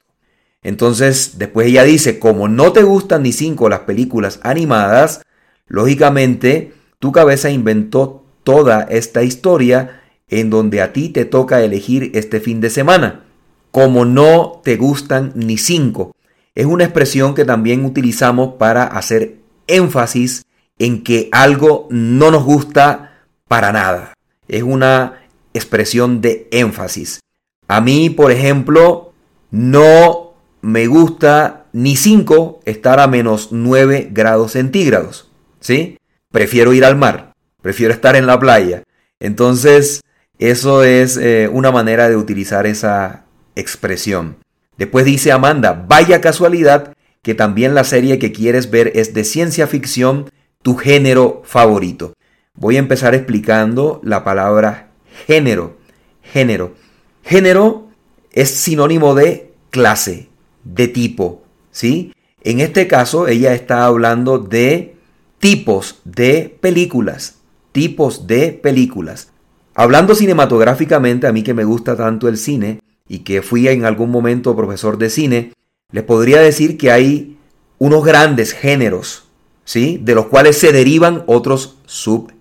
Entonces, 0.64 1.38
después 1.38 1.68
ella 1.68 1.84
dice, 1.84 2.20
como 2.20 2.48
no 2.48 2.72
te 2.72 2.84
gustan 2.84 3.24
ni 3.24 3.32
cinco 3.32 3.70
las 3.70 3.82
películas 3.82 4.40
animadas, 4.44 5.22
lógicamente 5.68 6.74
tu 7.00 7.12
cabeza 7.12 7.50
inventó 7.50 8.24
toda 8.44 8.84
esta 8.84 9.24
historia 9.24 10.02
en 10.30 10.50
donde 10.50 10.82
a 10.82 10.94
ti 10.94 11.10
te 11.10 11.26
toca 11.26 11.62
elegir 11.62 12.12
este 12.14 12.40
fin 12.40 12.62
de 12.62 12.70
semana. 12.70 13.26
Como 13.72 14.06
no 14.06 14.62
te 14.64 14.78
gustan 14.78 15.32
ni 15.36 15.58
cinco. 15.58 16.16
Es 16.56 16.66
una 16.66 16.84
expresión 16.84 17.34
que 17.34 17.46
también 17.46 17.86
utilizamos 17.86 18.56
para 18.56 18.84
hacer 18.84 19.38
énfasis 19.68 20.44
en 20.80 21.04
que 21.04 21.30
algo 21.32 21.88
no 21.90 22.32
nos 22.32 22.44
gusta 22.44 23.11
para 23.52 23.74
nada. 23.74 24.14
Es 24.48 24.64
una 24.64 25.24
expresión 25.54 26.22
de 26.22 26.48
énfasis. 26.52 27.20
A 27.68 27.82
mí, 27.82 28.10
por 28.10 28.32
ejemplo, 28.32 29.12
no 29.52 30.36
me 30.62 30.88
gusta 30.88 31.66
ni 31.74 31.98
5 31.98 32.62
estar 32.64 33.02
a 33.02 33.08
menos 33.08 33.50
9 33.52 34.08
grados 34.14 34.54
centígrados. 34.54 35.30
¿Sí? 35.60 35.98
Prefiero 36.32 36.72
ir 36.72 36.86
al 36.86 36.96
mar, 36.96 37.34
prefiero 37.62 37.94
estar 37.94 38.16
en 38.16 38.26
la 38.26 38.40
playa. 38.40 38.84
Entonces, 39.20 40.00
eso 40.40 40.86
es 40.86 41.18
eh, 41.18 41.50
una 41.52 41.74
manera 41.74 42.08
de 42.08 42.16
utilizar 42.16 42.66
esa 42.66 43.26
expresión. 43.58 44.38
Después 44.78 45.04
dice 45.04 45.34
Amanda, 45.34 45.86
vaya 45.90 46.22
casualidad 46.22 46.94
que 47.22 47.36
también 47.36 47.76
la 47.76 47.84
serie 47.84 48.18
que 48.18 48.32
quieres 48.32 48.72
ver 48.72 48.94
es 48.96 49.14
de 49.14 49.26
ciencia 49.26 49.68
ficción, 49.68 50.32
tu 50.64 50.78
género 50.78 51.42
favorito. 51.44 52.14
Voy 52.62 52.76
a 52.76 52.80
empezar 52.80 53.16
explicando 53.16 54.02
la 54.04 54.24
palabra 54.24 54.92
género. 55.26 55.78
Género. 56.22 56.76
Género 57.24 57.88
es 58.34 58.52
sinónimo 58.52 59.16
de 59.16 59.52
clase, 59.72 60.30
de 60.64 60.88
tipo, 60.88 61.44
¿sí? 61.72 62.14
En 62.44 62.60
este 62.60 62.88
caso, 62.88 63.28
ella 63.28 63.54
está 63.54 63.86
hablando 63.86 64.38
de 64.38 64.96
tipos 65.40 66.02
de 66.04 66.56
películas, 66.62 67.40
tipos 67.72 68.28
de 68.28 68.52
películas. 68.52 69.32
Hablando 69.74 70.14
cinematográficamente, 70.14 71.28
a 71.28 71.32
mí 71.32 71.44
que 71.44 71.54
me 71.54 71.64
gusta 71.64 71.96
tanto 71.96 72.28
el 72.28 72.38
cine 72.38 72.80
y 73.08 73.20
que 73.20 73.42
fui 73.42 73.68
en 73.68 73.86
algún 73.86 74.12
momento 74.12 74.56
profesor 74.56 74.98
de 74.98 75.10
cine, 75.10 75.54
les 75.92 76.04
podría 76.04 76.42
decir 76.42 76.78
que 76.78 76.92
hay 76.92 77.38
unos 77.80 78.06
grandes 78.06 78.54
géneros, 78.54 79.24
¿sí? 79.66 80.00
De 80.02 80.16
los 80.16 80.28
cuales 80.28 80.58
se 80.58 80.72
derivan 80.72 81.24
otros 81.26 81.78
subgéneros. 81.86 82.41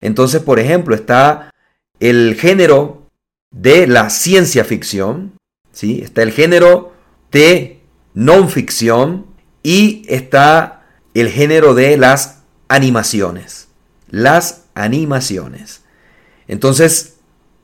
Entonces, 0.00 0.42
por 0.42 0.58
ejemplo, 0.58 0.94
está 0.94 1.50
el 2.00 2.36
género 2.36 3.10
de 3.50 3.86
la 3.86 4.10
ciencia 4.10 4.64
ficción, 4.64 5.32
¿sí? 5.72 6.00
Está 6.02 6.22
el 6.22 6.32
género 6.32 6.92
de 7.30 7.80
non 8.14 8.48
ficción 8.48 9.26
y 9.62 10.04
está 10.08 10.86
el 11.14 11.28
género 11.28 11.74
de 11.74 11.96
las 11.96 12.42
animaciones. 12.68 13.68
Las 14.08 14.64
animaciones. 14.74 15.82
Entonces, 16.46 17.16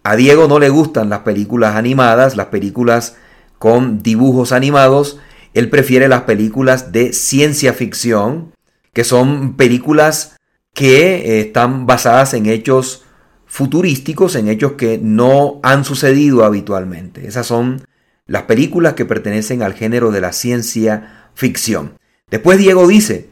a 0.02 0.16
Diego 0.16 0.48
no 0.48 0.58
le 0.58 0.68
gustan 0.68 1.08
las 1.08 1.20
películas 1.20 1.76
animadas, 1.76 2.36
las 2.36 2.46
películas 2.46 3.16
con 3.58 4.02
dibujos 4.02 4.52
animados. 4.52 5.18
Él 5.54 5.70
prefiere 5.70 6.08
las 6.08 6.22
películas 6.22 6.92
de 6.92 7.12
ciencia 7.12 7.72
ficción, 7.72 8.52
que 8.92 9.04
son 9.04 9.56
películas 9.56 10.36
que 10.74 11.14
eh, 11.14 11.40
están 11.40 11.86
basadas 11.86 12.34
en 12.34 12.46
hechos 12.46 13.04
futurísticos, 13.46 14.34
en 14.34 14.48
hechos 14.48 14.72
que 14.72 14.98
no 14.98 15.60
han 15.62 15.84
sucedido 15.84 16.44
habitualmente. 16.44 17.26
Esas 17.26 17.46
son 17.46 17.86
las 18.26 18.42
películas 18.42 18.94
que 18.94 19.04
pertenecen 19.04 19.62
al 19.62 19.74
género 19.74 20.10
de 20.10 20.20
la 20.20 20.32
ciencia 20.32 21.30
ficción. 21.34 21.94
Después 22.30 22.58
Diego 22.58 22.86
dice, 22.86 23.30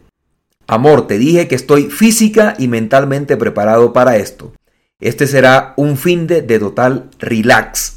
Amor, 0.66 1.06
te 1.06 1.18
dije 1.18 1.48
que 1.48 1.54
estoy 1.54 1.90
física 1.90 2.54
y 2.58 2.68
mentalmente 2.68 3.36
preparado 3.36 3.92
para 3.92 4.16
esto. 4.16 4.52
Este 5.00 5.26
será 5.26 5.74
un 5.76 5.96
fin 5.96 6.26
de, 6.26 6.42
total 6.42 7.10
relax. 7.18 7.96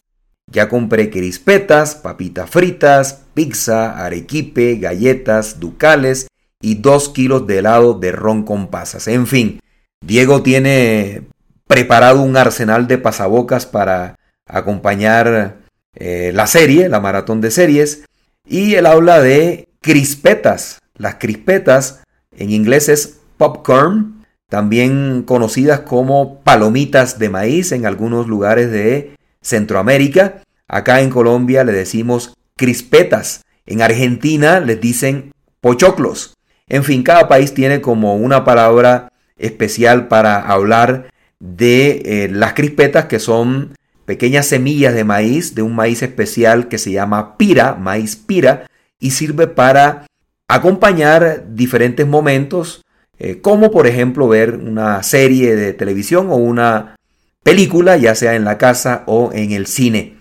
Ya 0.51 0.67
compré 0.67 1.09
crispetas, 1.09 1.95
papitas 1.95 2.49
fritas, 2.49 3.21
pizza, 3.33 4.03
arequipe, 4.03 4.77
galletas, 4.77 5.59
ducales 5.59 6.27
y 6.61 6.75
dos 6.75 7.09
kilos 7.09 7.47
de 7.47 7.59
helado 7.59 7.93
de 7.93 8.11
ron 8.11 8.43
con 8.43 8.67
pasas. 8.67 9.07
En 9.07 9.27
fin, 9.27 9.59
Diego 10.05 10.41
tiene 10.43 11.23
preparado 11.67 12.21
un 12.21 12.37
arsenal 12.37 12.87
de 12.87 12.97
pasabocas 12.97 13.65
para 13.65 14.15
acompañar 14.47 15.57
eh, 15.95 16.31
la 16.33 16.47
serie, 16.47 16.89
la 16.89 16.99
maratón 16.99 17.41
de 17.41 17.51
series. 17.51 18.05
Y 18.47 18.75
él 18.75 18.85
habla 18.85 19.21
de 19.21 19.67
crispetas. 19.81 20.79
Las 20.95 21.15
crispetas 21.15 22.03
en 22.37 22.51
inglés 22.51 22.89
es 22.89 23.19
popcorn, 23.37 24.25
también 24.49 25.23
conocidas 25.23 25.81
como 25.81 26.41
palomitas 26.41 27.17
de 27.19 27.29
maíz 27.29 27.71
en 27.71 27.85
algunos 27.85 28.27
lugares 28.27 28.71
de 28.71 29.15
Centroamérica. 29.41 30.43
Acá 30.67 31.01
en 31.01 31.09
Colombia 31.09 31.63
le 31.63 31.71
decimos 31.71 32.35
crispetas. 32.55 33.41
En 33.65 33.81
Argentina 33.81 34.59
les 34.59 34.79
dicen 34.79 35.31
pochoclos. 35.61 36.34
En 36.67 36.83
fin, 36.83 37.03
cada 37.03 37.27
país 37.27 37.53
tiene 37.53 37.81
como 37.81 38.15
una 38.15 38.43
palabra 38.43 39.11
especial 39.37 40.07
para 40.07 40.39
hablar 40.39 41.11
de 41.39 42.01
eh, 42.05 42.29
las 42.31 42.53
crispetas 42.53 43.05
que 43.05 43.19
son 43.19 43.75
pequeñas 44.05 44.47
semillas 44.47 44.93
de 44.93 45.03
maíz, 45.03 45.55
de 45.55 45.61
un 45.61 45.75
maíz 45.75 46.01
especial 46.01 46.67
que 46.67 46.77
se 46.77 46.91
llama 46.91 47.37
pira, 47.37 47.75
maíz 47.75 48.15
pira, 48.15 48.67
y 48.99 49.11
sirve 49.11 49.47
para 49.47 50.07
acompañar 50.47 51.45
diferentes 51.49 52.07
momentos, 52.07 52.83
eh, 53.19 53.41
como 53.41 53.71
por 53.71 53.87
ejemplo 53.87 54.27
ver 54.27 54.55
una 54.55 55.03
serie 55.03 55.55
de 55.55 55.73
televisión 55.73 56.27
o 56.29 56.35
una 56.35 56.95
película, 57.43 57.97
ya 57.97 58.15
sea 58.15 58.35
en 58.35 58.45
la 58.45 58.57
casa 58.57 59.03
o 59.05 59.31
en 59.33 59.51
el 59.51 59.67
cine. 59.67 60.17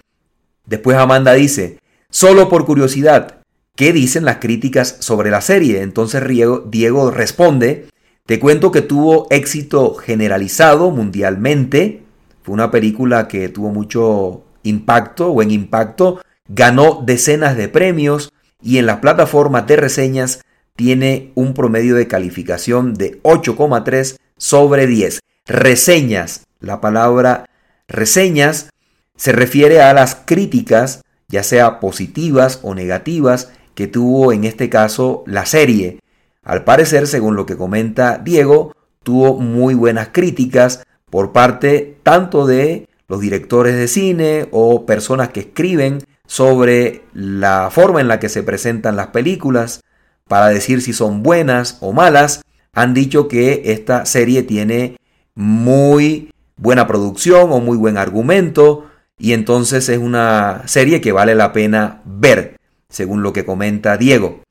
Después 0.67 0.97
Amanda 0.97 1.33
dice, 1.35 1.79
solo 2.11 2.49
por 2.49 2.65
curiosidad, 2.65 3.44
¿qué 3.77 3.93
dicen 3.93 4.25
las 4.25 4.39
críticas 4.39 4.97
sobre 5.01 5.31
la 5.31 5.41
serie? 5.41 5.83
Entonces 5.83 6.23
Diego 6.71 7.11
responde, 7.11 7.87
te 8.27 8.41
cuento 8.41 8.73
que 8.73 8.83
tuvo 8.83 9.27
éxito 9.31 9.95
generalizado 9.95 10.91
mundialmente, 10.91 12.03
fue 12.43 12.55
una 12.55 12.71
película 12.71 13.29
que 13.29 13.49
tuvo 13.49 13.71
mucho 13.71 14.45
impacto, 14.63 15.33
buen 15.33 15.51
impacto, 15.51 16.21
ganó 16.49 17.03
decenas 17.05 17.57
de 17.57 17.69
premios 17.69 18.33
y 18.63 18.79
en 18.79 18.87
las 18.87 18.99
plataformas 18.99 19.67
de 19.67 19.77
reseñas 19.77 20.41
tiene 20.77 21.33
un 21.35 21.55
promedio 21.55 21.95
de 21.95 22.09
calificación 22.09 22.95
de 22.95 23.23
8,3 23.23 24.17
sobre 24.37 24.87
10. 24.87 25.21
Reseñas, 25.47 26.47
la 26.61 26.81
palabra 26.81 27.47
reseñas 27.87 28.71
se 29.17 29.33
refiere 29.33 29.81
a 29.81 29.93
las 29.93 30.17
críticas, 30.17 31.03
ya 31.29 31.43
sea 31.43 31.79
positivas 31.81 32.61
o 32.63 32.75
negativas, 32.75 33.53
que 33.75 33.87
tuvo 33.87 34.33
en 34.33 34.45
este 34.45 34.69
caso 34.69 35.25
la 35.27 35.47
serie. 35.47 36.01
Al 36.43 36.65
parecer, 36.65 37.07
según 37.07 37.37
lo 37.37 37.47
que 37.47 37.57
comenta 37.57 38.19
Diego, 38.19 38.75
tuvo 39.03 39.39
muy 39.39 39.75
buenas 39.75 40.09
críticas 40.13 40.85
por 41.11 41.33
parte 41.33 41.97
tanto 42.03 42.47
de 42.47 42.89
los 43.09 43.21
directores 43.21 43.77
de 43.77 43.89
cine 43.89 44.49
o 44.51 44.87
personas 44.87 45.29
que 45.29 45.41
escriben 45.41 45.99
sobre 46.27 47.03
la 47.13 47.71
forma 47.71 48.01
en 48.01 48.09
la 48.09 48.19
que 48.19 48.29
se 48.29 48.43
presentan 48.43 48.97
las 48.97 49.09
películas 49.09 49.83
para 50.27 50.49
decir 50.49 50.81
si 50.81 50.93
son 50.93 51.23
buenas 51.23 51.79
o 51.81 51.93
malas, 51.93 52.43
han 52.73 52.95
dicho 52.95 53.29
que 53.29 53.63
esta 53.67 54.07
serie 54.07 54.43
tiene 54.43 54.97
muy 55.35 56.33
buena 56.57 56.87
producción 56.87 57.53
o 57.53 57.61
muy 57.61 57.77
buen 57.77 57.99
argumento 57.99 58.87
y 59.19 59.33
entonces 59.33 59.89
es 59.89 59.99
una 59.99 60.63
serie 60.67 61.01
que 61.01 61.13
vale 61.13 61.35
la 61.35 61.53
pena 61.53 62.03
ver, 62.05 62.54
según 62.95 63.25
lo 63.25 63.33
que 63.33 63.45
comenta 63.45 63.97
Diego. 63.97 64.43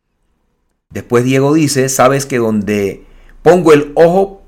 Después 0.89 1.23
Diego 1.23 1.53
dice, 1.53 1.87
sabes 1.87 2.25
que 2.25 2.39
donde 2.39 3.05
pongo 3.41 3.71
el 3.71 3.93
ojo, 3.95 4.43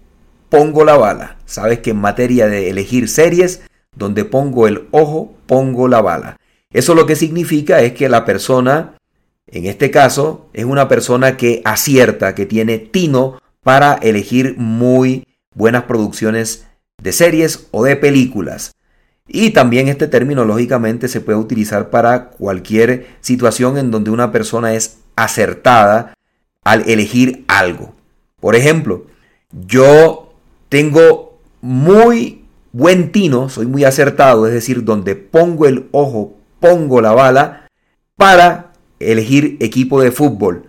pongo 0.49 0.84
la 0.84 0.97
bala. 0.97 1.38
Sabes 1.45 1.79
que 1.79 1.91
en 1.91 2.01
materia 2.01 2.47
de 2.47 2.69
elegir 2.69 3.08
series, 3.08 3.62
donde 3.95 4.25
pongo 4.25 4.67
el 4.67 4.89
ojo, 4.91 5.34
pongo 5.47 5.88
la 5.88 6.01
bala. 6.01 6.36
Eso 6.73 6.93
lo 6.93 7.05
que 7.05 7.15
significa 7.15 7.81
es 7.81 7.93
que 7.93 8.10
la 8.10 8.25
persona, 8.25 8.97
en 9.47 9.65
este 9.65 9.91
caso, 9.91 10.49
es 10.51 10.65
una 10.65 10.89
persona 10.89 11.38
que 11.38 11.62
acierta, 11.63 12.36
que 12.36 12.45
tiene 12.45 12.79
tino 12.79 13.41
para 13.63 13.93
elegir 13.93 14.55
muy 14.58 15.25
buenas 15.53 15.84
producciones 15.84 16.67
de 17.01 17.13
series 17.13 17.69
o 17.71 17.86
de 17.86 17.95
películas. 17.95 18.74
Y 19.27 19.51
también 19.51 19.88
este 19.88 20.07
término 20.07 20.45
lógicamente 20.45 21.07
se 21.07 21.21
puede 21.21 21.39
utilizar 21.39 21.89
para 21.89 22.29
cualquier 22.29 23.07
situación 23.21 23.77
en 23.77 23.89
donde 23.89 24.11
una 24.11 24.31
persona 24.31 24.73
es 24.75 24.99
acertada 25.15 26.13
al 26.63 26.88
elegir 26.89 27.43
algo. 27.47 27.93
Por 28.39 28.55
ejemplo, 28.55 29.05
yo 29.51 30.33
tengo 30.69 31.39
muy 31.61 32.43
buen 32.71 33.11
tino, 33.11 33.49
soy 33.49 33.65
muy 33.65 33.83
acertado, 33.83 34.45
es 34.45 34.53
decir, 34.53 34.83
donde 34.83 35.15
pongo 35.15 35.65
el 35.65 35.88
ojo, 35.91 36.35
pongo 36.59 37.01
la 37.01 37.13
bala 37.13 37.67
para 38.17 38.73
elegir 38.99 39.57
equipo 39.59 40.01
de 40.01 40.11
fútbol. 40.11 40.65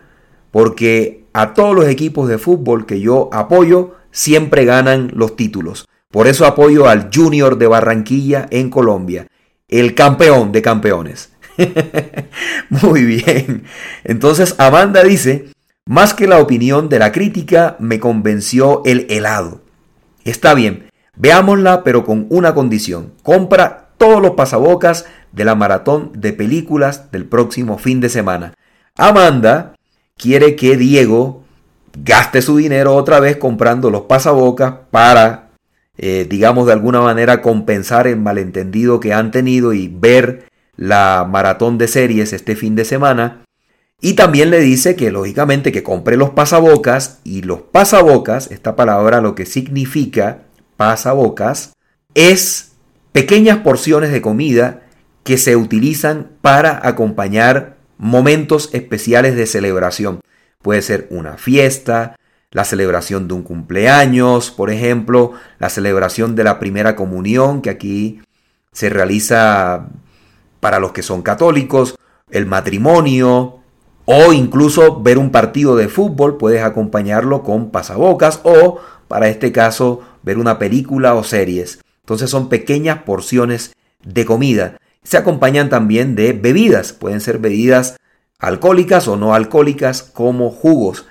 Porque 0.51 1.25
a 1.33 1.53
todos 1.53 1.75
los 1.75 1.89
equipos 1.89 2.29
de 2.29 2.39
fútbol 2.39 2.87
que 2.87 3.01
yo 3.01 3.29
apoyo 3.33 3.95
siempre 4.11 4.65
ganan 4.65 5.11
los 5.15 5.37
títulos. 5.37 5.87
Por 6.17 6.29
eso 6.29 6.47
apoyo 6.47 6.89
al 6.89 7.11
Junior 7.15 7.59
de 7.59 7.67
Barranquilla 7.67 8.47
en 8.49 8.71
Colombia, 8.71 9.27
el 9.69 9.95
campeón 9.95 10.51
de 10.51 10.63
campeones. 10.63 11.29
Muy 12.71 13.05
bien. 13.05 13.65
Entonces 14.03 14.55
Amanda 14.57 15.05
dice, 15.05 15.51
más 15.85 16.15
que 16.15 16.27
la 16.27 16.39
opinión 16.39 16.89
de 16.89 16.99
la 16.99 17.13
crítica, 17.13 17.77
me 17.81 18.01
convenció 18.01 18.81
el 18.87 19.07
helado. 19.11 19.61
Está 20.25 20.55
bien, 20.55 20.91
veámosla 21.17 21.85
pero 21.85 22.07
con 22.07 22.27
una 22.31 22.55
condición. 22.55 23.13
Compra 23.23 23.91
todos 23.99 24.23
los 24.23 24.31
pasabocas 24.31 25.05
de 25.33 25.45
la 25.45 25.55
maratón 25.55 26.13
de 26.15 26.33
películas 26.33 27.13
del 27.13 27.27
próximo 27.27 27.77
fin 27.77 28.01
de 28.01 28.09
semana. 28.09 28.55
Amanda 28.97 29.75
quiere 30.17 30.57
que 30.57 30.79
Diego 30.79 31.45
gaste 31.93 32.41
su 32.41 32.57
dinero 32.57 32.95
otra 32.95 33.21
vez 33.21 33.37
comprando 33.37 33.91
los 33.91 34.05
pasabocas 34.05 34.77
para, 34.91 35.46
eh, 35.99 36.27
digamos, 36.29 36.67
de 36.67 36.73
alguna 36.73 37.01
manera 37.01 37.43
compensar 37.43 38.07
el 38.07 38.17
malentendido 38.17 39.01
que 39.01 39.13
han 39.13 39.31
tenido 39.31 39.73
y 39.73 39.89
ver 39.89 40.49
la 40.77 41.27
maratón 41.29 41.79
de 41.79 41.89
series 41.89 42.33
este 42.33 42.57
fin 42.57 42.77
de 42.77 42.85
semana. 42.85 43.43
Y 44.01 44.13
también 44.13 44.51
le 44.51 44.61
dice 44.61 44.95
que 44.95 45.11
lógicamente 45.11 45.73
que 45.73 45.83
compre 45.83 46.17
los 46.17 46.31
pasabocas 46.31 47.21
y 47.25 47.43
los 47.43 47.63
pasabocas, 47.63 48.51
esta 48.51 48.77
palabra 48.77 49.23
lo 49.23 49.35
que 49.35 49.47
significa 49.47 50.43
pasabocas, 50.77 51.73
es 52.15 52.73
pequeñas 53.13 53.59
porciones 53.59 54.13
de 54.13 54.21
comida 54.21 54.83
que 55.25 55.39
se 55.39 55.57
utilizan 55.57 56.29
para 56.43 56.87
acompañar 56.87 57.77
momentos 57.99 58.69
especiales 58.73 59.35
de 59.35 59.47
celebración. 59.47 60.21
Puede 60.61 60.83
ser 60.83 61.07
una 61.11 61.39
fiesta, 61.39 62.17
la 62.51 62.65
celebración 62.65 63.29
de 63.29 63.35
un 63.35 63.43
cumpleaños, 63.43 64.51
por 64.51 64.71
ejemplo, 64.71 65.33
la 65.59 65.69
celebración 65.69 66.37
de 66.37 66.45
la 66.45 66.59
primera 66.59 66.97
comunión, 66.97 67.63
que 67.63 67.71
aquí 67.71 68.21
se 68.73 68.89
realiza 68.89 69.89
para 70.61 70.79
los 70.79 70.93
que 70.93 71.03
son 71.03 71.23
católicos, 71.23 71.97
el 72.31 72.47
matrimonio, 72.47 73.61
o 74.05 74.33
incluso 74.33 75.03
ver 75.03 75.19
un 75.19 75.31
partido 75.31 75.77
de 75.77 75.89
fútbol, 75.89 76.37
puedes 76.37 76.63
acompañarlo 76.63 77.43
con 77.43 77.71
pasabocas, 77.71 78.41
o 78.45 78.81
para 79.09 79.29
este 79.29 79.53
caso, 79.53 80.01
ver 80.23 80.39
una 80.39 80.59
película 80.59 81.15
o 81.15 81.25
series. 81.25 81.81
Entonces 82.03 82.31
son 82.31 82.49
pequeñas 82.49 83.03
porciones 83.03 83.73
de 84.05 84.25
comida. 84.25 84.79
Se 85.03 85.17
acompañan 85.17 85.69
también 85.69 86.15
de 86.15 86.33
bebidas, 86.33 86.93
pueden 86.93 87.21
ser 87.21 87.39
bebidas 87.39 87.97
alcohólicas 88.39 89.09
o 89.09 89.17
no 89.17 89.35
alcohólicas 89.35 90.03
como 90.03 90.51
jugos. 90.51 91.07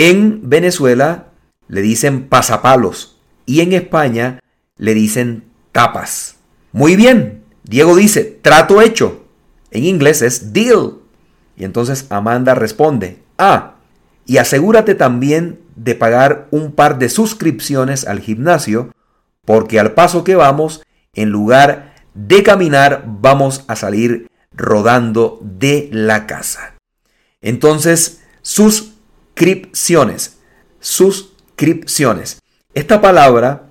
En 0.00 0.48
Venezuela 0.48 1.32
le 1.66 1.82
dicen 1.82 2.28
pasapalos 2.28 3.18
y 3.46 3.62
en 3.62 3.72
España 3.72 4.38
le 4.76 4.94
dicen 4.94 5.42
tapas. 5.72 6.36
Muy 6.70 6.94
bien, 6.94 7.42
Diego 7.64 7.96
dice, 7.96 8.38
trato 8.40 8.80
hecho. 8.80 9.24
En 9.72 9.82
inglés 9.84 10.22
es 10.22 10.52
deal. 10.52 10.98
Y 11.56 11.64
entonces 11.64 12.06
Amanda 12.10 12.54
responde, 12.54 13.18
ah, 13.38 13.74
y 14.24 14.36
asegúrate 14.36 14.94
también 14.94 15.58
de 15.74 15.96
pagar 15.96 16.46
un 16.52 16.70
par 16.70 17.00
de 17.00 17.08
suscripciones 17.08 18.06
al 18.06 18.20
gimnasio, 18.20 18.94
porque 19.44 19.80
al 19.80 19.94
paso 19.94 20.22
que 20.22 20.36
vamos, 20.36 20.80
en 21.12 21.30
lugar 21.30 21.96
de 22.14 22.44
caminar, 22.44 23.02
vamos 23.04 23.64
a 23.66 23.74
salir 23.74 24.30
rodando 24.52 25.40
de 25.42 25.88
la 25.90 26.28
casa. 26.28 26.74
Entonces, 27.40 28.22
suscripciones, 29.38 30.38
suscripciones. 30.80 32.40
Esta 32.74 33.00
palabra 33.00 33.68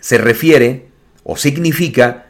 se 0.00 0.16
refiere 0.16 0.86
o 1.24 1.36
significa 1.36 2.28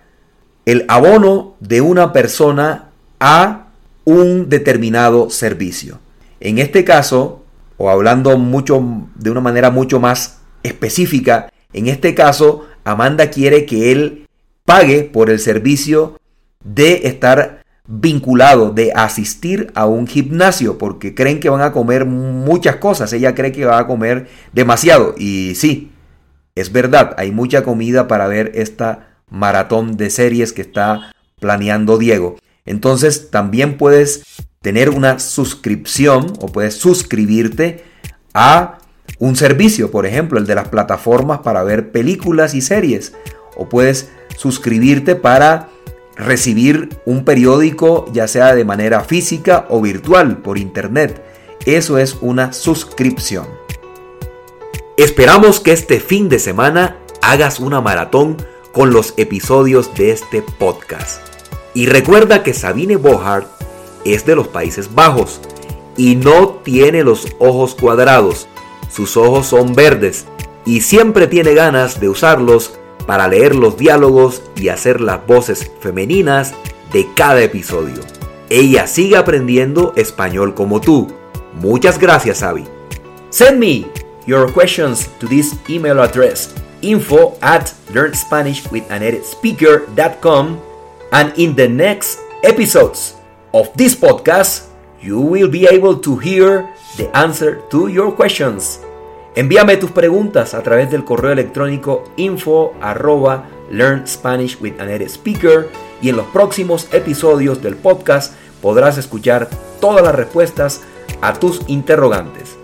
el 0.67 0.85
abono 0.89 1.55
de 1.61 1.81
una 1.81 2.13
persona 2.13 2.91
a 3.21 3.69
un 4.05 4.49
determinado 4.49 5.31
servicio. 5.31 6.01
En 6.41 6.59
este 6.59 6.85
caso, 6.85 7.45
o 7.77 7.91
hablando 7.91 8.37
mucho 8.39 8.83
de 9.15 9.31
una 9.31 9.41
manera 9.41 9.71
mucho 9.71 10.01
más 10.01 10.41
específica, 10.65 11.53
en 11.73 11.87
este 11.87 12.15
caso, 12.17 12.67
Amanda 12.83 13.31
quiere 13.31 13.67
que 13.67 13.93
él 13.93 14.27
pague 14.65 15.05
por 15.05 15.31
el 15.31 15.39
servicio 15.39 16.19
de 16.65 17.03
estar 17.05 17.64
vinculado, 17.87 18.71
de 18.71 18.93
asistir 18.95 19.71
a 19.75 19.87
un 19.87 20.07
gimnasio, 20.07 20.79
porque 20.79 21.15
creen 21.15 21.41
que 21.41 21.51
van 21.51 21.61
a 21.61 21.73
comer 21.73 22.07
muchas 22.07 22.77
cosas. 22.77 23.13
Ella 23.13 23.35
cree 23.35 23.53
que 23.53 23.67
va 23.67 23.79
a 23.79 23.87
comer 23.87 24.29
demasiado. 24.53 25.15
Y 25.19 25.55
sí, 25.55 25.93
es 26.55 26.73
verdad, 26.73 27.15
hay 27.19 27.31
mucha 27.31 27.63
comida 27.63 28.09
para 28.09 28.27
ver 28.27 28.53
esta 28.55 29.09
maratón 29.29 29.97
de 29.97 30.11
series 30.11 30.53
que 30.53 30.63
está 30.63 31.13
planeando 31.41 31.99
Diego. 31.99 32.37
Entonces 32.65 33.31
también 33.31 33.77
puedes 33.77 34.23
tener 34.63 34.89
una 34.89 35.19
suscripción 35.19 36.33
o 36.41 36.47
puedes 36.47 36.77
suscribirte 36.77 37.85
a 38.33 38.79
un 39.19 39.37
servicio, 39.37 39.91
por 39.91 40.07
ejemplo, 40.07 40.39
el 40.39 40.47
de 40.47 40.55
las 40.55 40.69
plataformas 40.69 41.41
para 41.41 41.63
ver 41.63 41.93
películas 41.93 42.55
y 42.55 42.63
series. 42.63 43.13
O 43.57 43.69
puedes 43.69 44.11
suscribirte 44.39 45.17
para 45.17 45.69
recibir 46.17 46.89
un 47.05 47.25
periódico 47.25 48.07
ya 48.13 48.29
sea 48.29 48.55
de 48.55 48.65
manera 48.65 49.01
física 49.01 49.67
o 49.69 49.81
virtual 49.81 50.39
por 50.39 50.59
internet. 50.59 51.25
Eso 51.67 51.99
es 51.99 52.19
una 52.21 52.53
suscripción. 52.53 53.47
Esperamos 54.97 55.61
que 55.61 55.73
este 55.73 55.99
fin 55.99 56.29
de 56.29 56.39
semana 56.39 56.99
hagas 57.21 57.59
una 57.59 57.81
maratón 57.81 58.37
con 58.73 58.93
los 58.93 59.15
episodios 59.17 59.95
de 59.95 60.11
este 60.11 60.43
podcast. 60.43 61.21
Y 61.75 61.87
recuerda 61.87 62.43
que 62.43 62.55
Sabine 62.55 62.97
Bohart 62.97 63.49
es 64.05 64.27
de 64.27 64.37
los 64.37 64.49
Países 64.49 64.95
Bajos 64.95 65.41
y 65.97 66.17
no 66.17 66.61
tiene 66.63 67.03
los 67.03 67.27
ojos 67.39 67.75
cuadrados. 67.75 68.47
Sus 68.91 69.17
ojos 69.17 69.47
son 69.47 69.75
verdes 69.75 70.27
y 70.65 70.83
siempre 70.83 71.27
tiene 71.27 71.55
ganas 71.55 71.99
de 72.01 72.09
usarlos 72.09 72.79
para 73.07 73.29
leer 73.29 73.55
los 73.55 73.77
diálogos 73.77 74.43
y 74.57 74.69
hacer 74.69 75.01
las 75.01 75.25
voces 75.27 75.71
femeninas 75.81 76.55
de 76.93 77.07
cada 77.15 77.43
episodio. 77.43 78.01
Ella 78.51 78.87
sigue 78.87 79.17
aprendiendo 79.17 79.95
español 79.97 80.55
como 80.55 80.81
tú. 80.81 81.09
Muchas 81.55 81.99
gracias, 81.99 82.43
Abby. 82.43 82.65
Send 83.31 83.59
me 83.59 83.87
your 84.27 84.53
questions 84.53 85.09
to 85.19 85.27
this 85.27 85.55
email 85.69 86.01
address 86.01 86.55
info 86.83 87.37
at 87.41 87.73
learnspanishwithaneditspeaker.com 87.93 90.59
and 91.13 91.33
in 91.37 91.55
the 91.57 91.69
next 91.69 92.21
episodes 92.43 93.15
of 93.53 93.69
this 93.77 93.95
podcast 93.95 94.69
you 95.01 95.21
will 95.21 95.49
be 95.49 95.67
able 95.67 95.97
to 95.99 96.17
hear 96.17 96.69
the 96.97 97.09
answer 97.17 97.63
to 97.71 97.89
your 97.89 98.13
questions. 98.13 98.84
Envíame 99.37 99.77
tus 99.77 99.91
preguntas 99.91 100.55
a 100.55 100.63
través 100.63 100.93
del 100.93 101.05
correo 101.05 101.33
electrónico 101.33 102.05
info 102.17 102.73
learn 103.69 104.07
Spanish 104.07 104.57
with 104.61 104.75
speaker 105.09 105.69
y 106.01 106.09
en 106.11 106.17
los 106.17 106.27
próximos 106.27 106.87
episodios 106.93 107.61
del 107.61 107.75
podcast 107.75 108.35
podrás 108.63 108.97
escuchar 108.97 109.49
todas 109.81 110.05
las 110.05 110.15
respuestas 110.15 110.83
a 111.21 111.33
tus 111.33 111.63
interrogantes. 111.67 112.57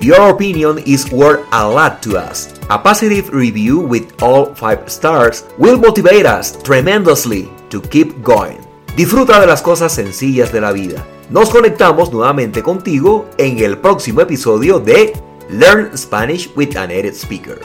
Your 0.00 0.30
opinion 0.30 0.80
is 0.84 1.10
worth 1.12 1.40
a 1.52 1.68
lot 1.68 2.00
to 2.02 2.18
us. 2.18 2.48
A 2.68 2.82
positive 2.82 3.30
review 3.30 3.80
with 3.80 4.06
all 4.20 4.54
5 4.56 4.88
stars 4.88 5.44
will 5.56 5.78
motivate 5.78 6.26
us 6.26 6.58
tremendously 6.64 7.48
to 7.70 7.80
keep 7.80 8.24
going. 8.24 8.58
Disfruta 8.96 9.40
de 9.40 9.46
las 9.46 9.62
cosas 9.62 9.92
sencillas 9.92 10.52
de 10.52 10.60
la 10.60 10.72
vida. 10.72 11.04
Nos 11.30 11.50
conectamos 11.50 12.12
nuevamente 12.12 12.62
contigo 12.62 13.28
en 13.38 13.60
el 13.60 13.78
próximo 13.78 14.20
episodio 14.20 14.80
de 14.80 15.12
Learn 15.50 15.96
Spanish 15.96 16.54
with 16.54 16.76
an 16.76 16.90
Edit 16.90 17.16
Speaker. 17.16 17.58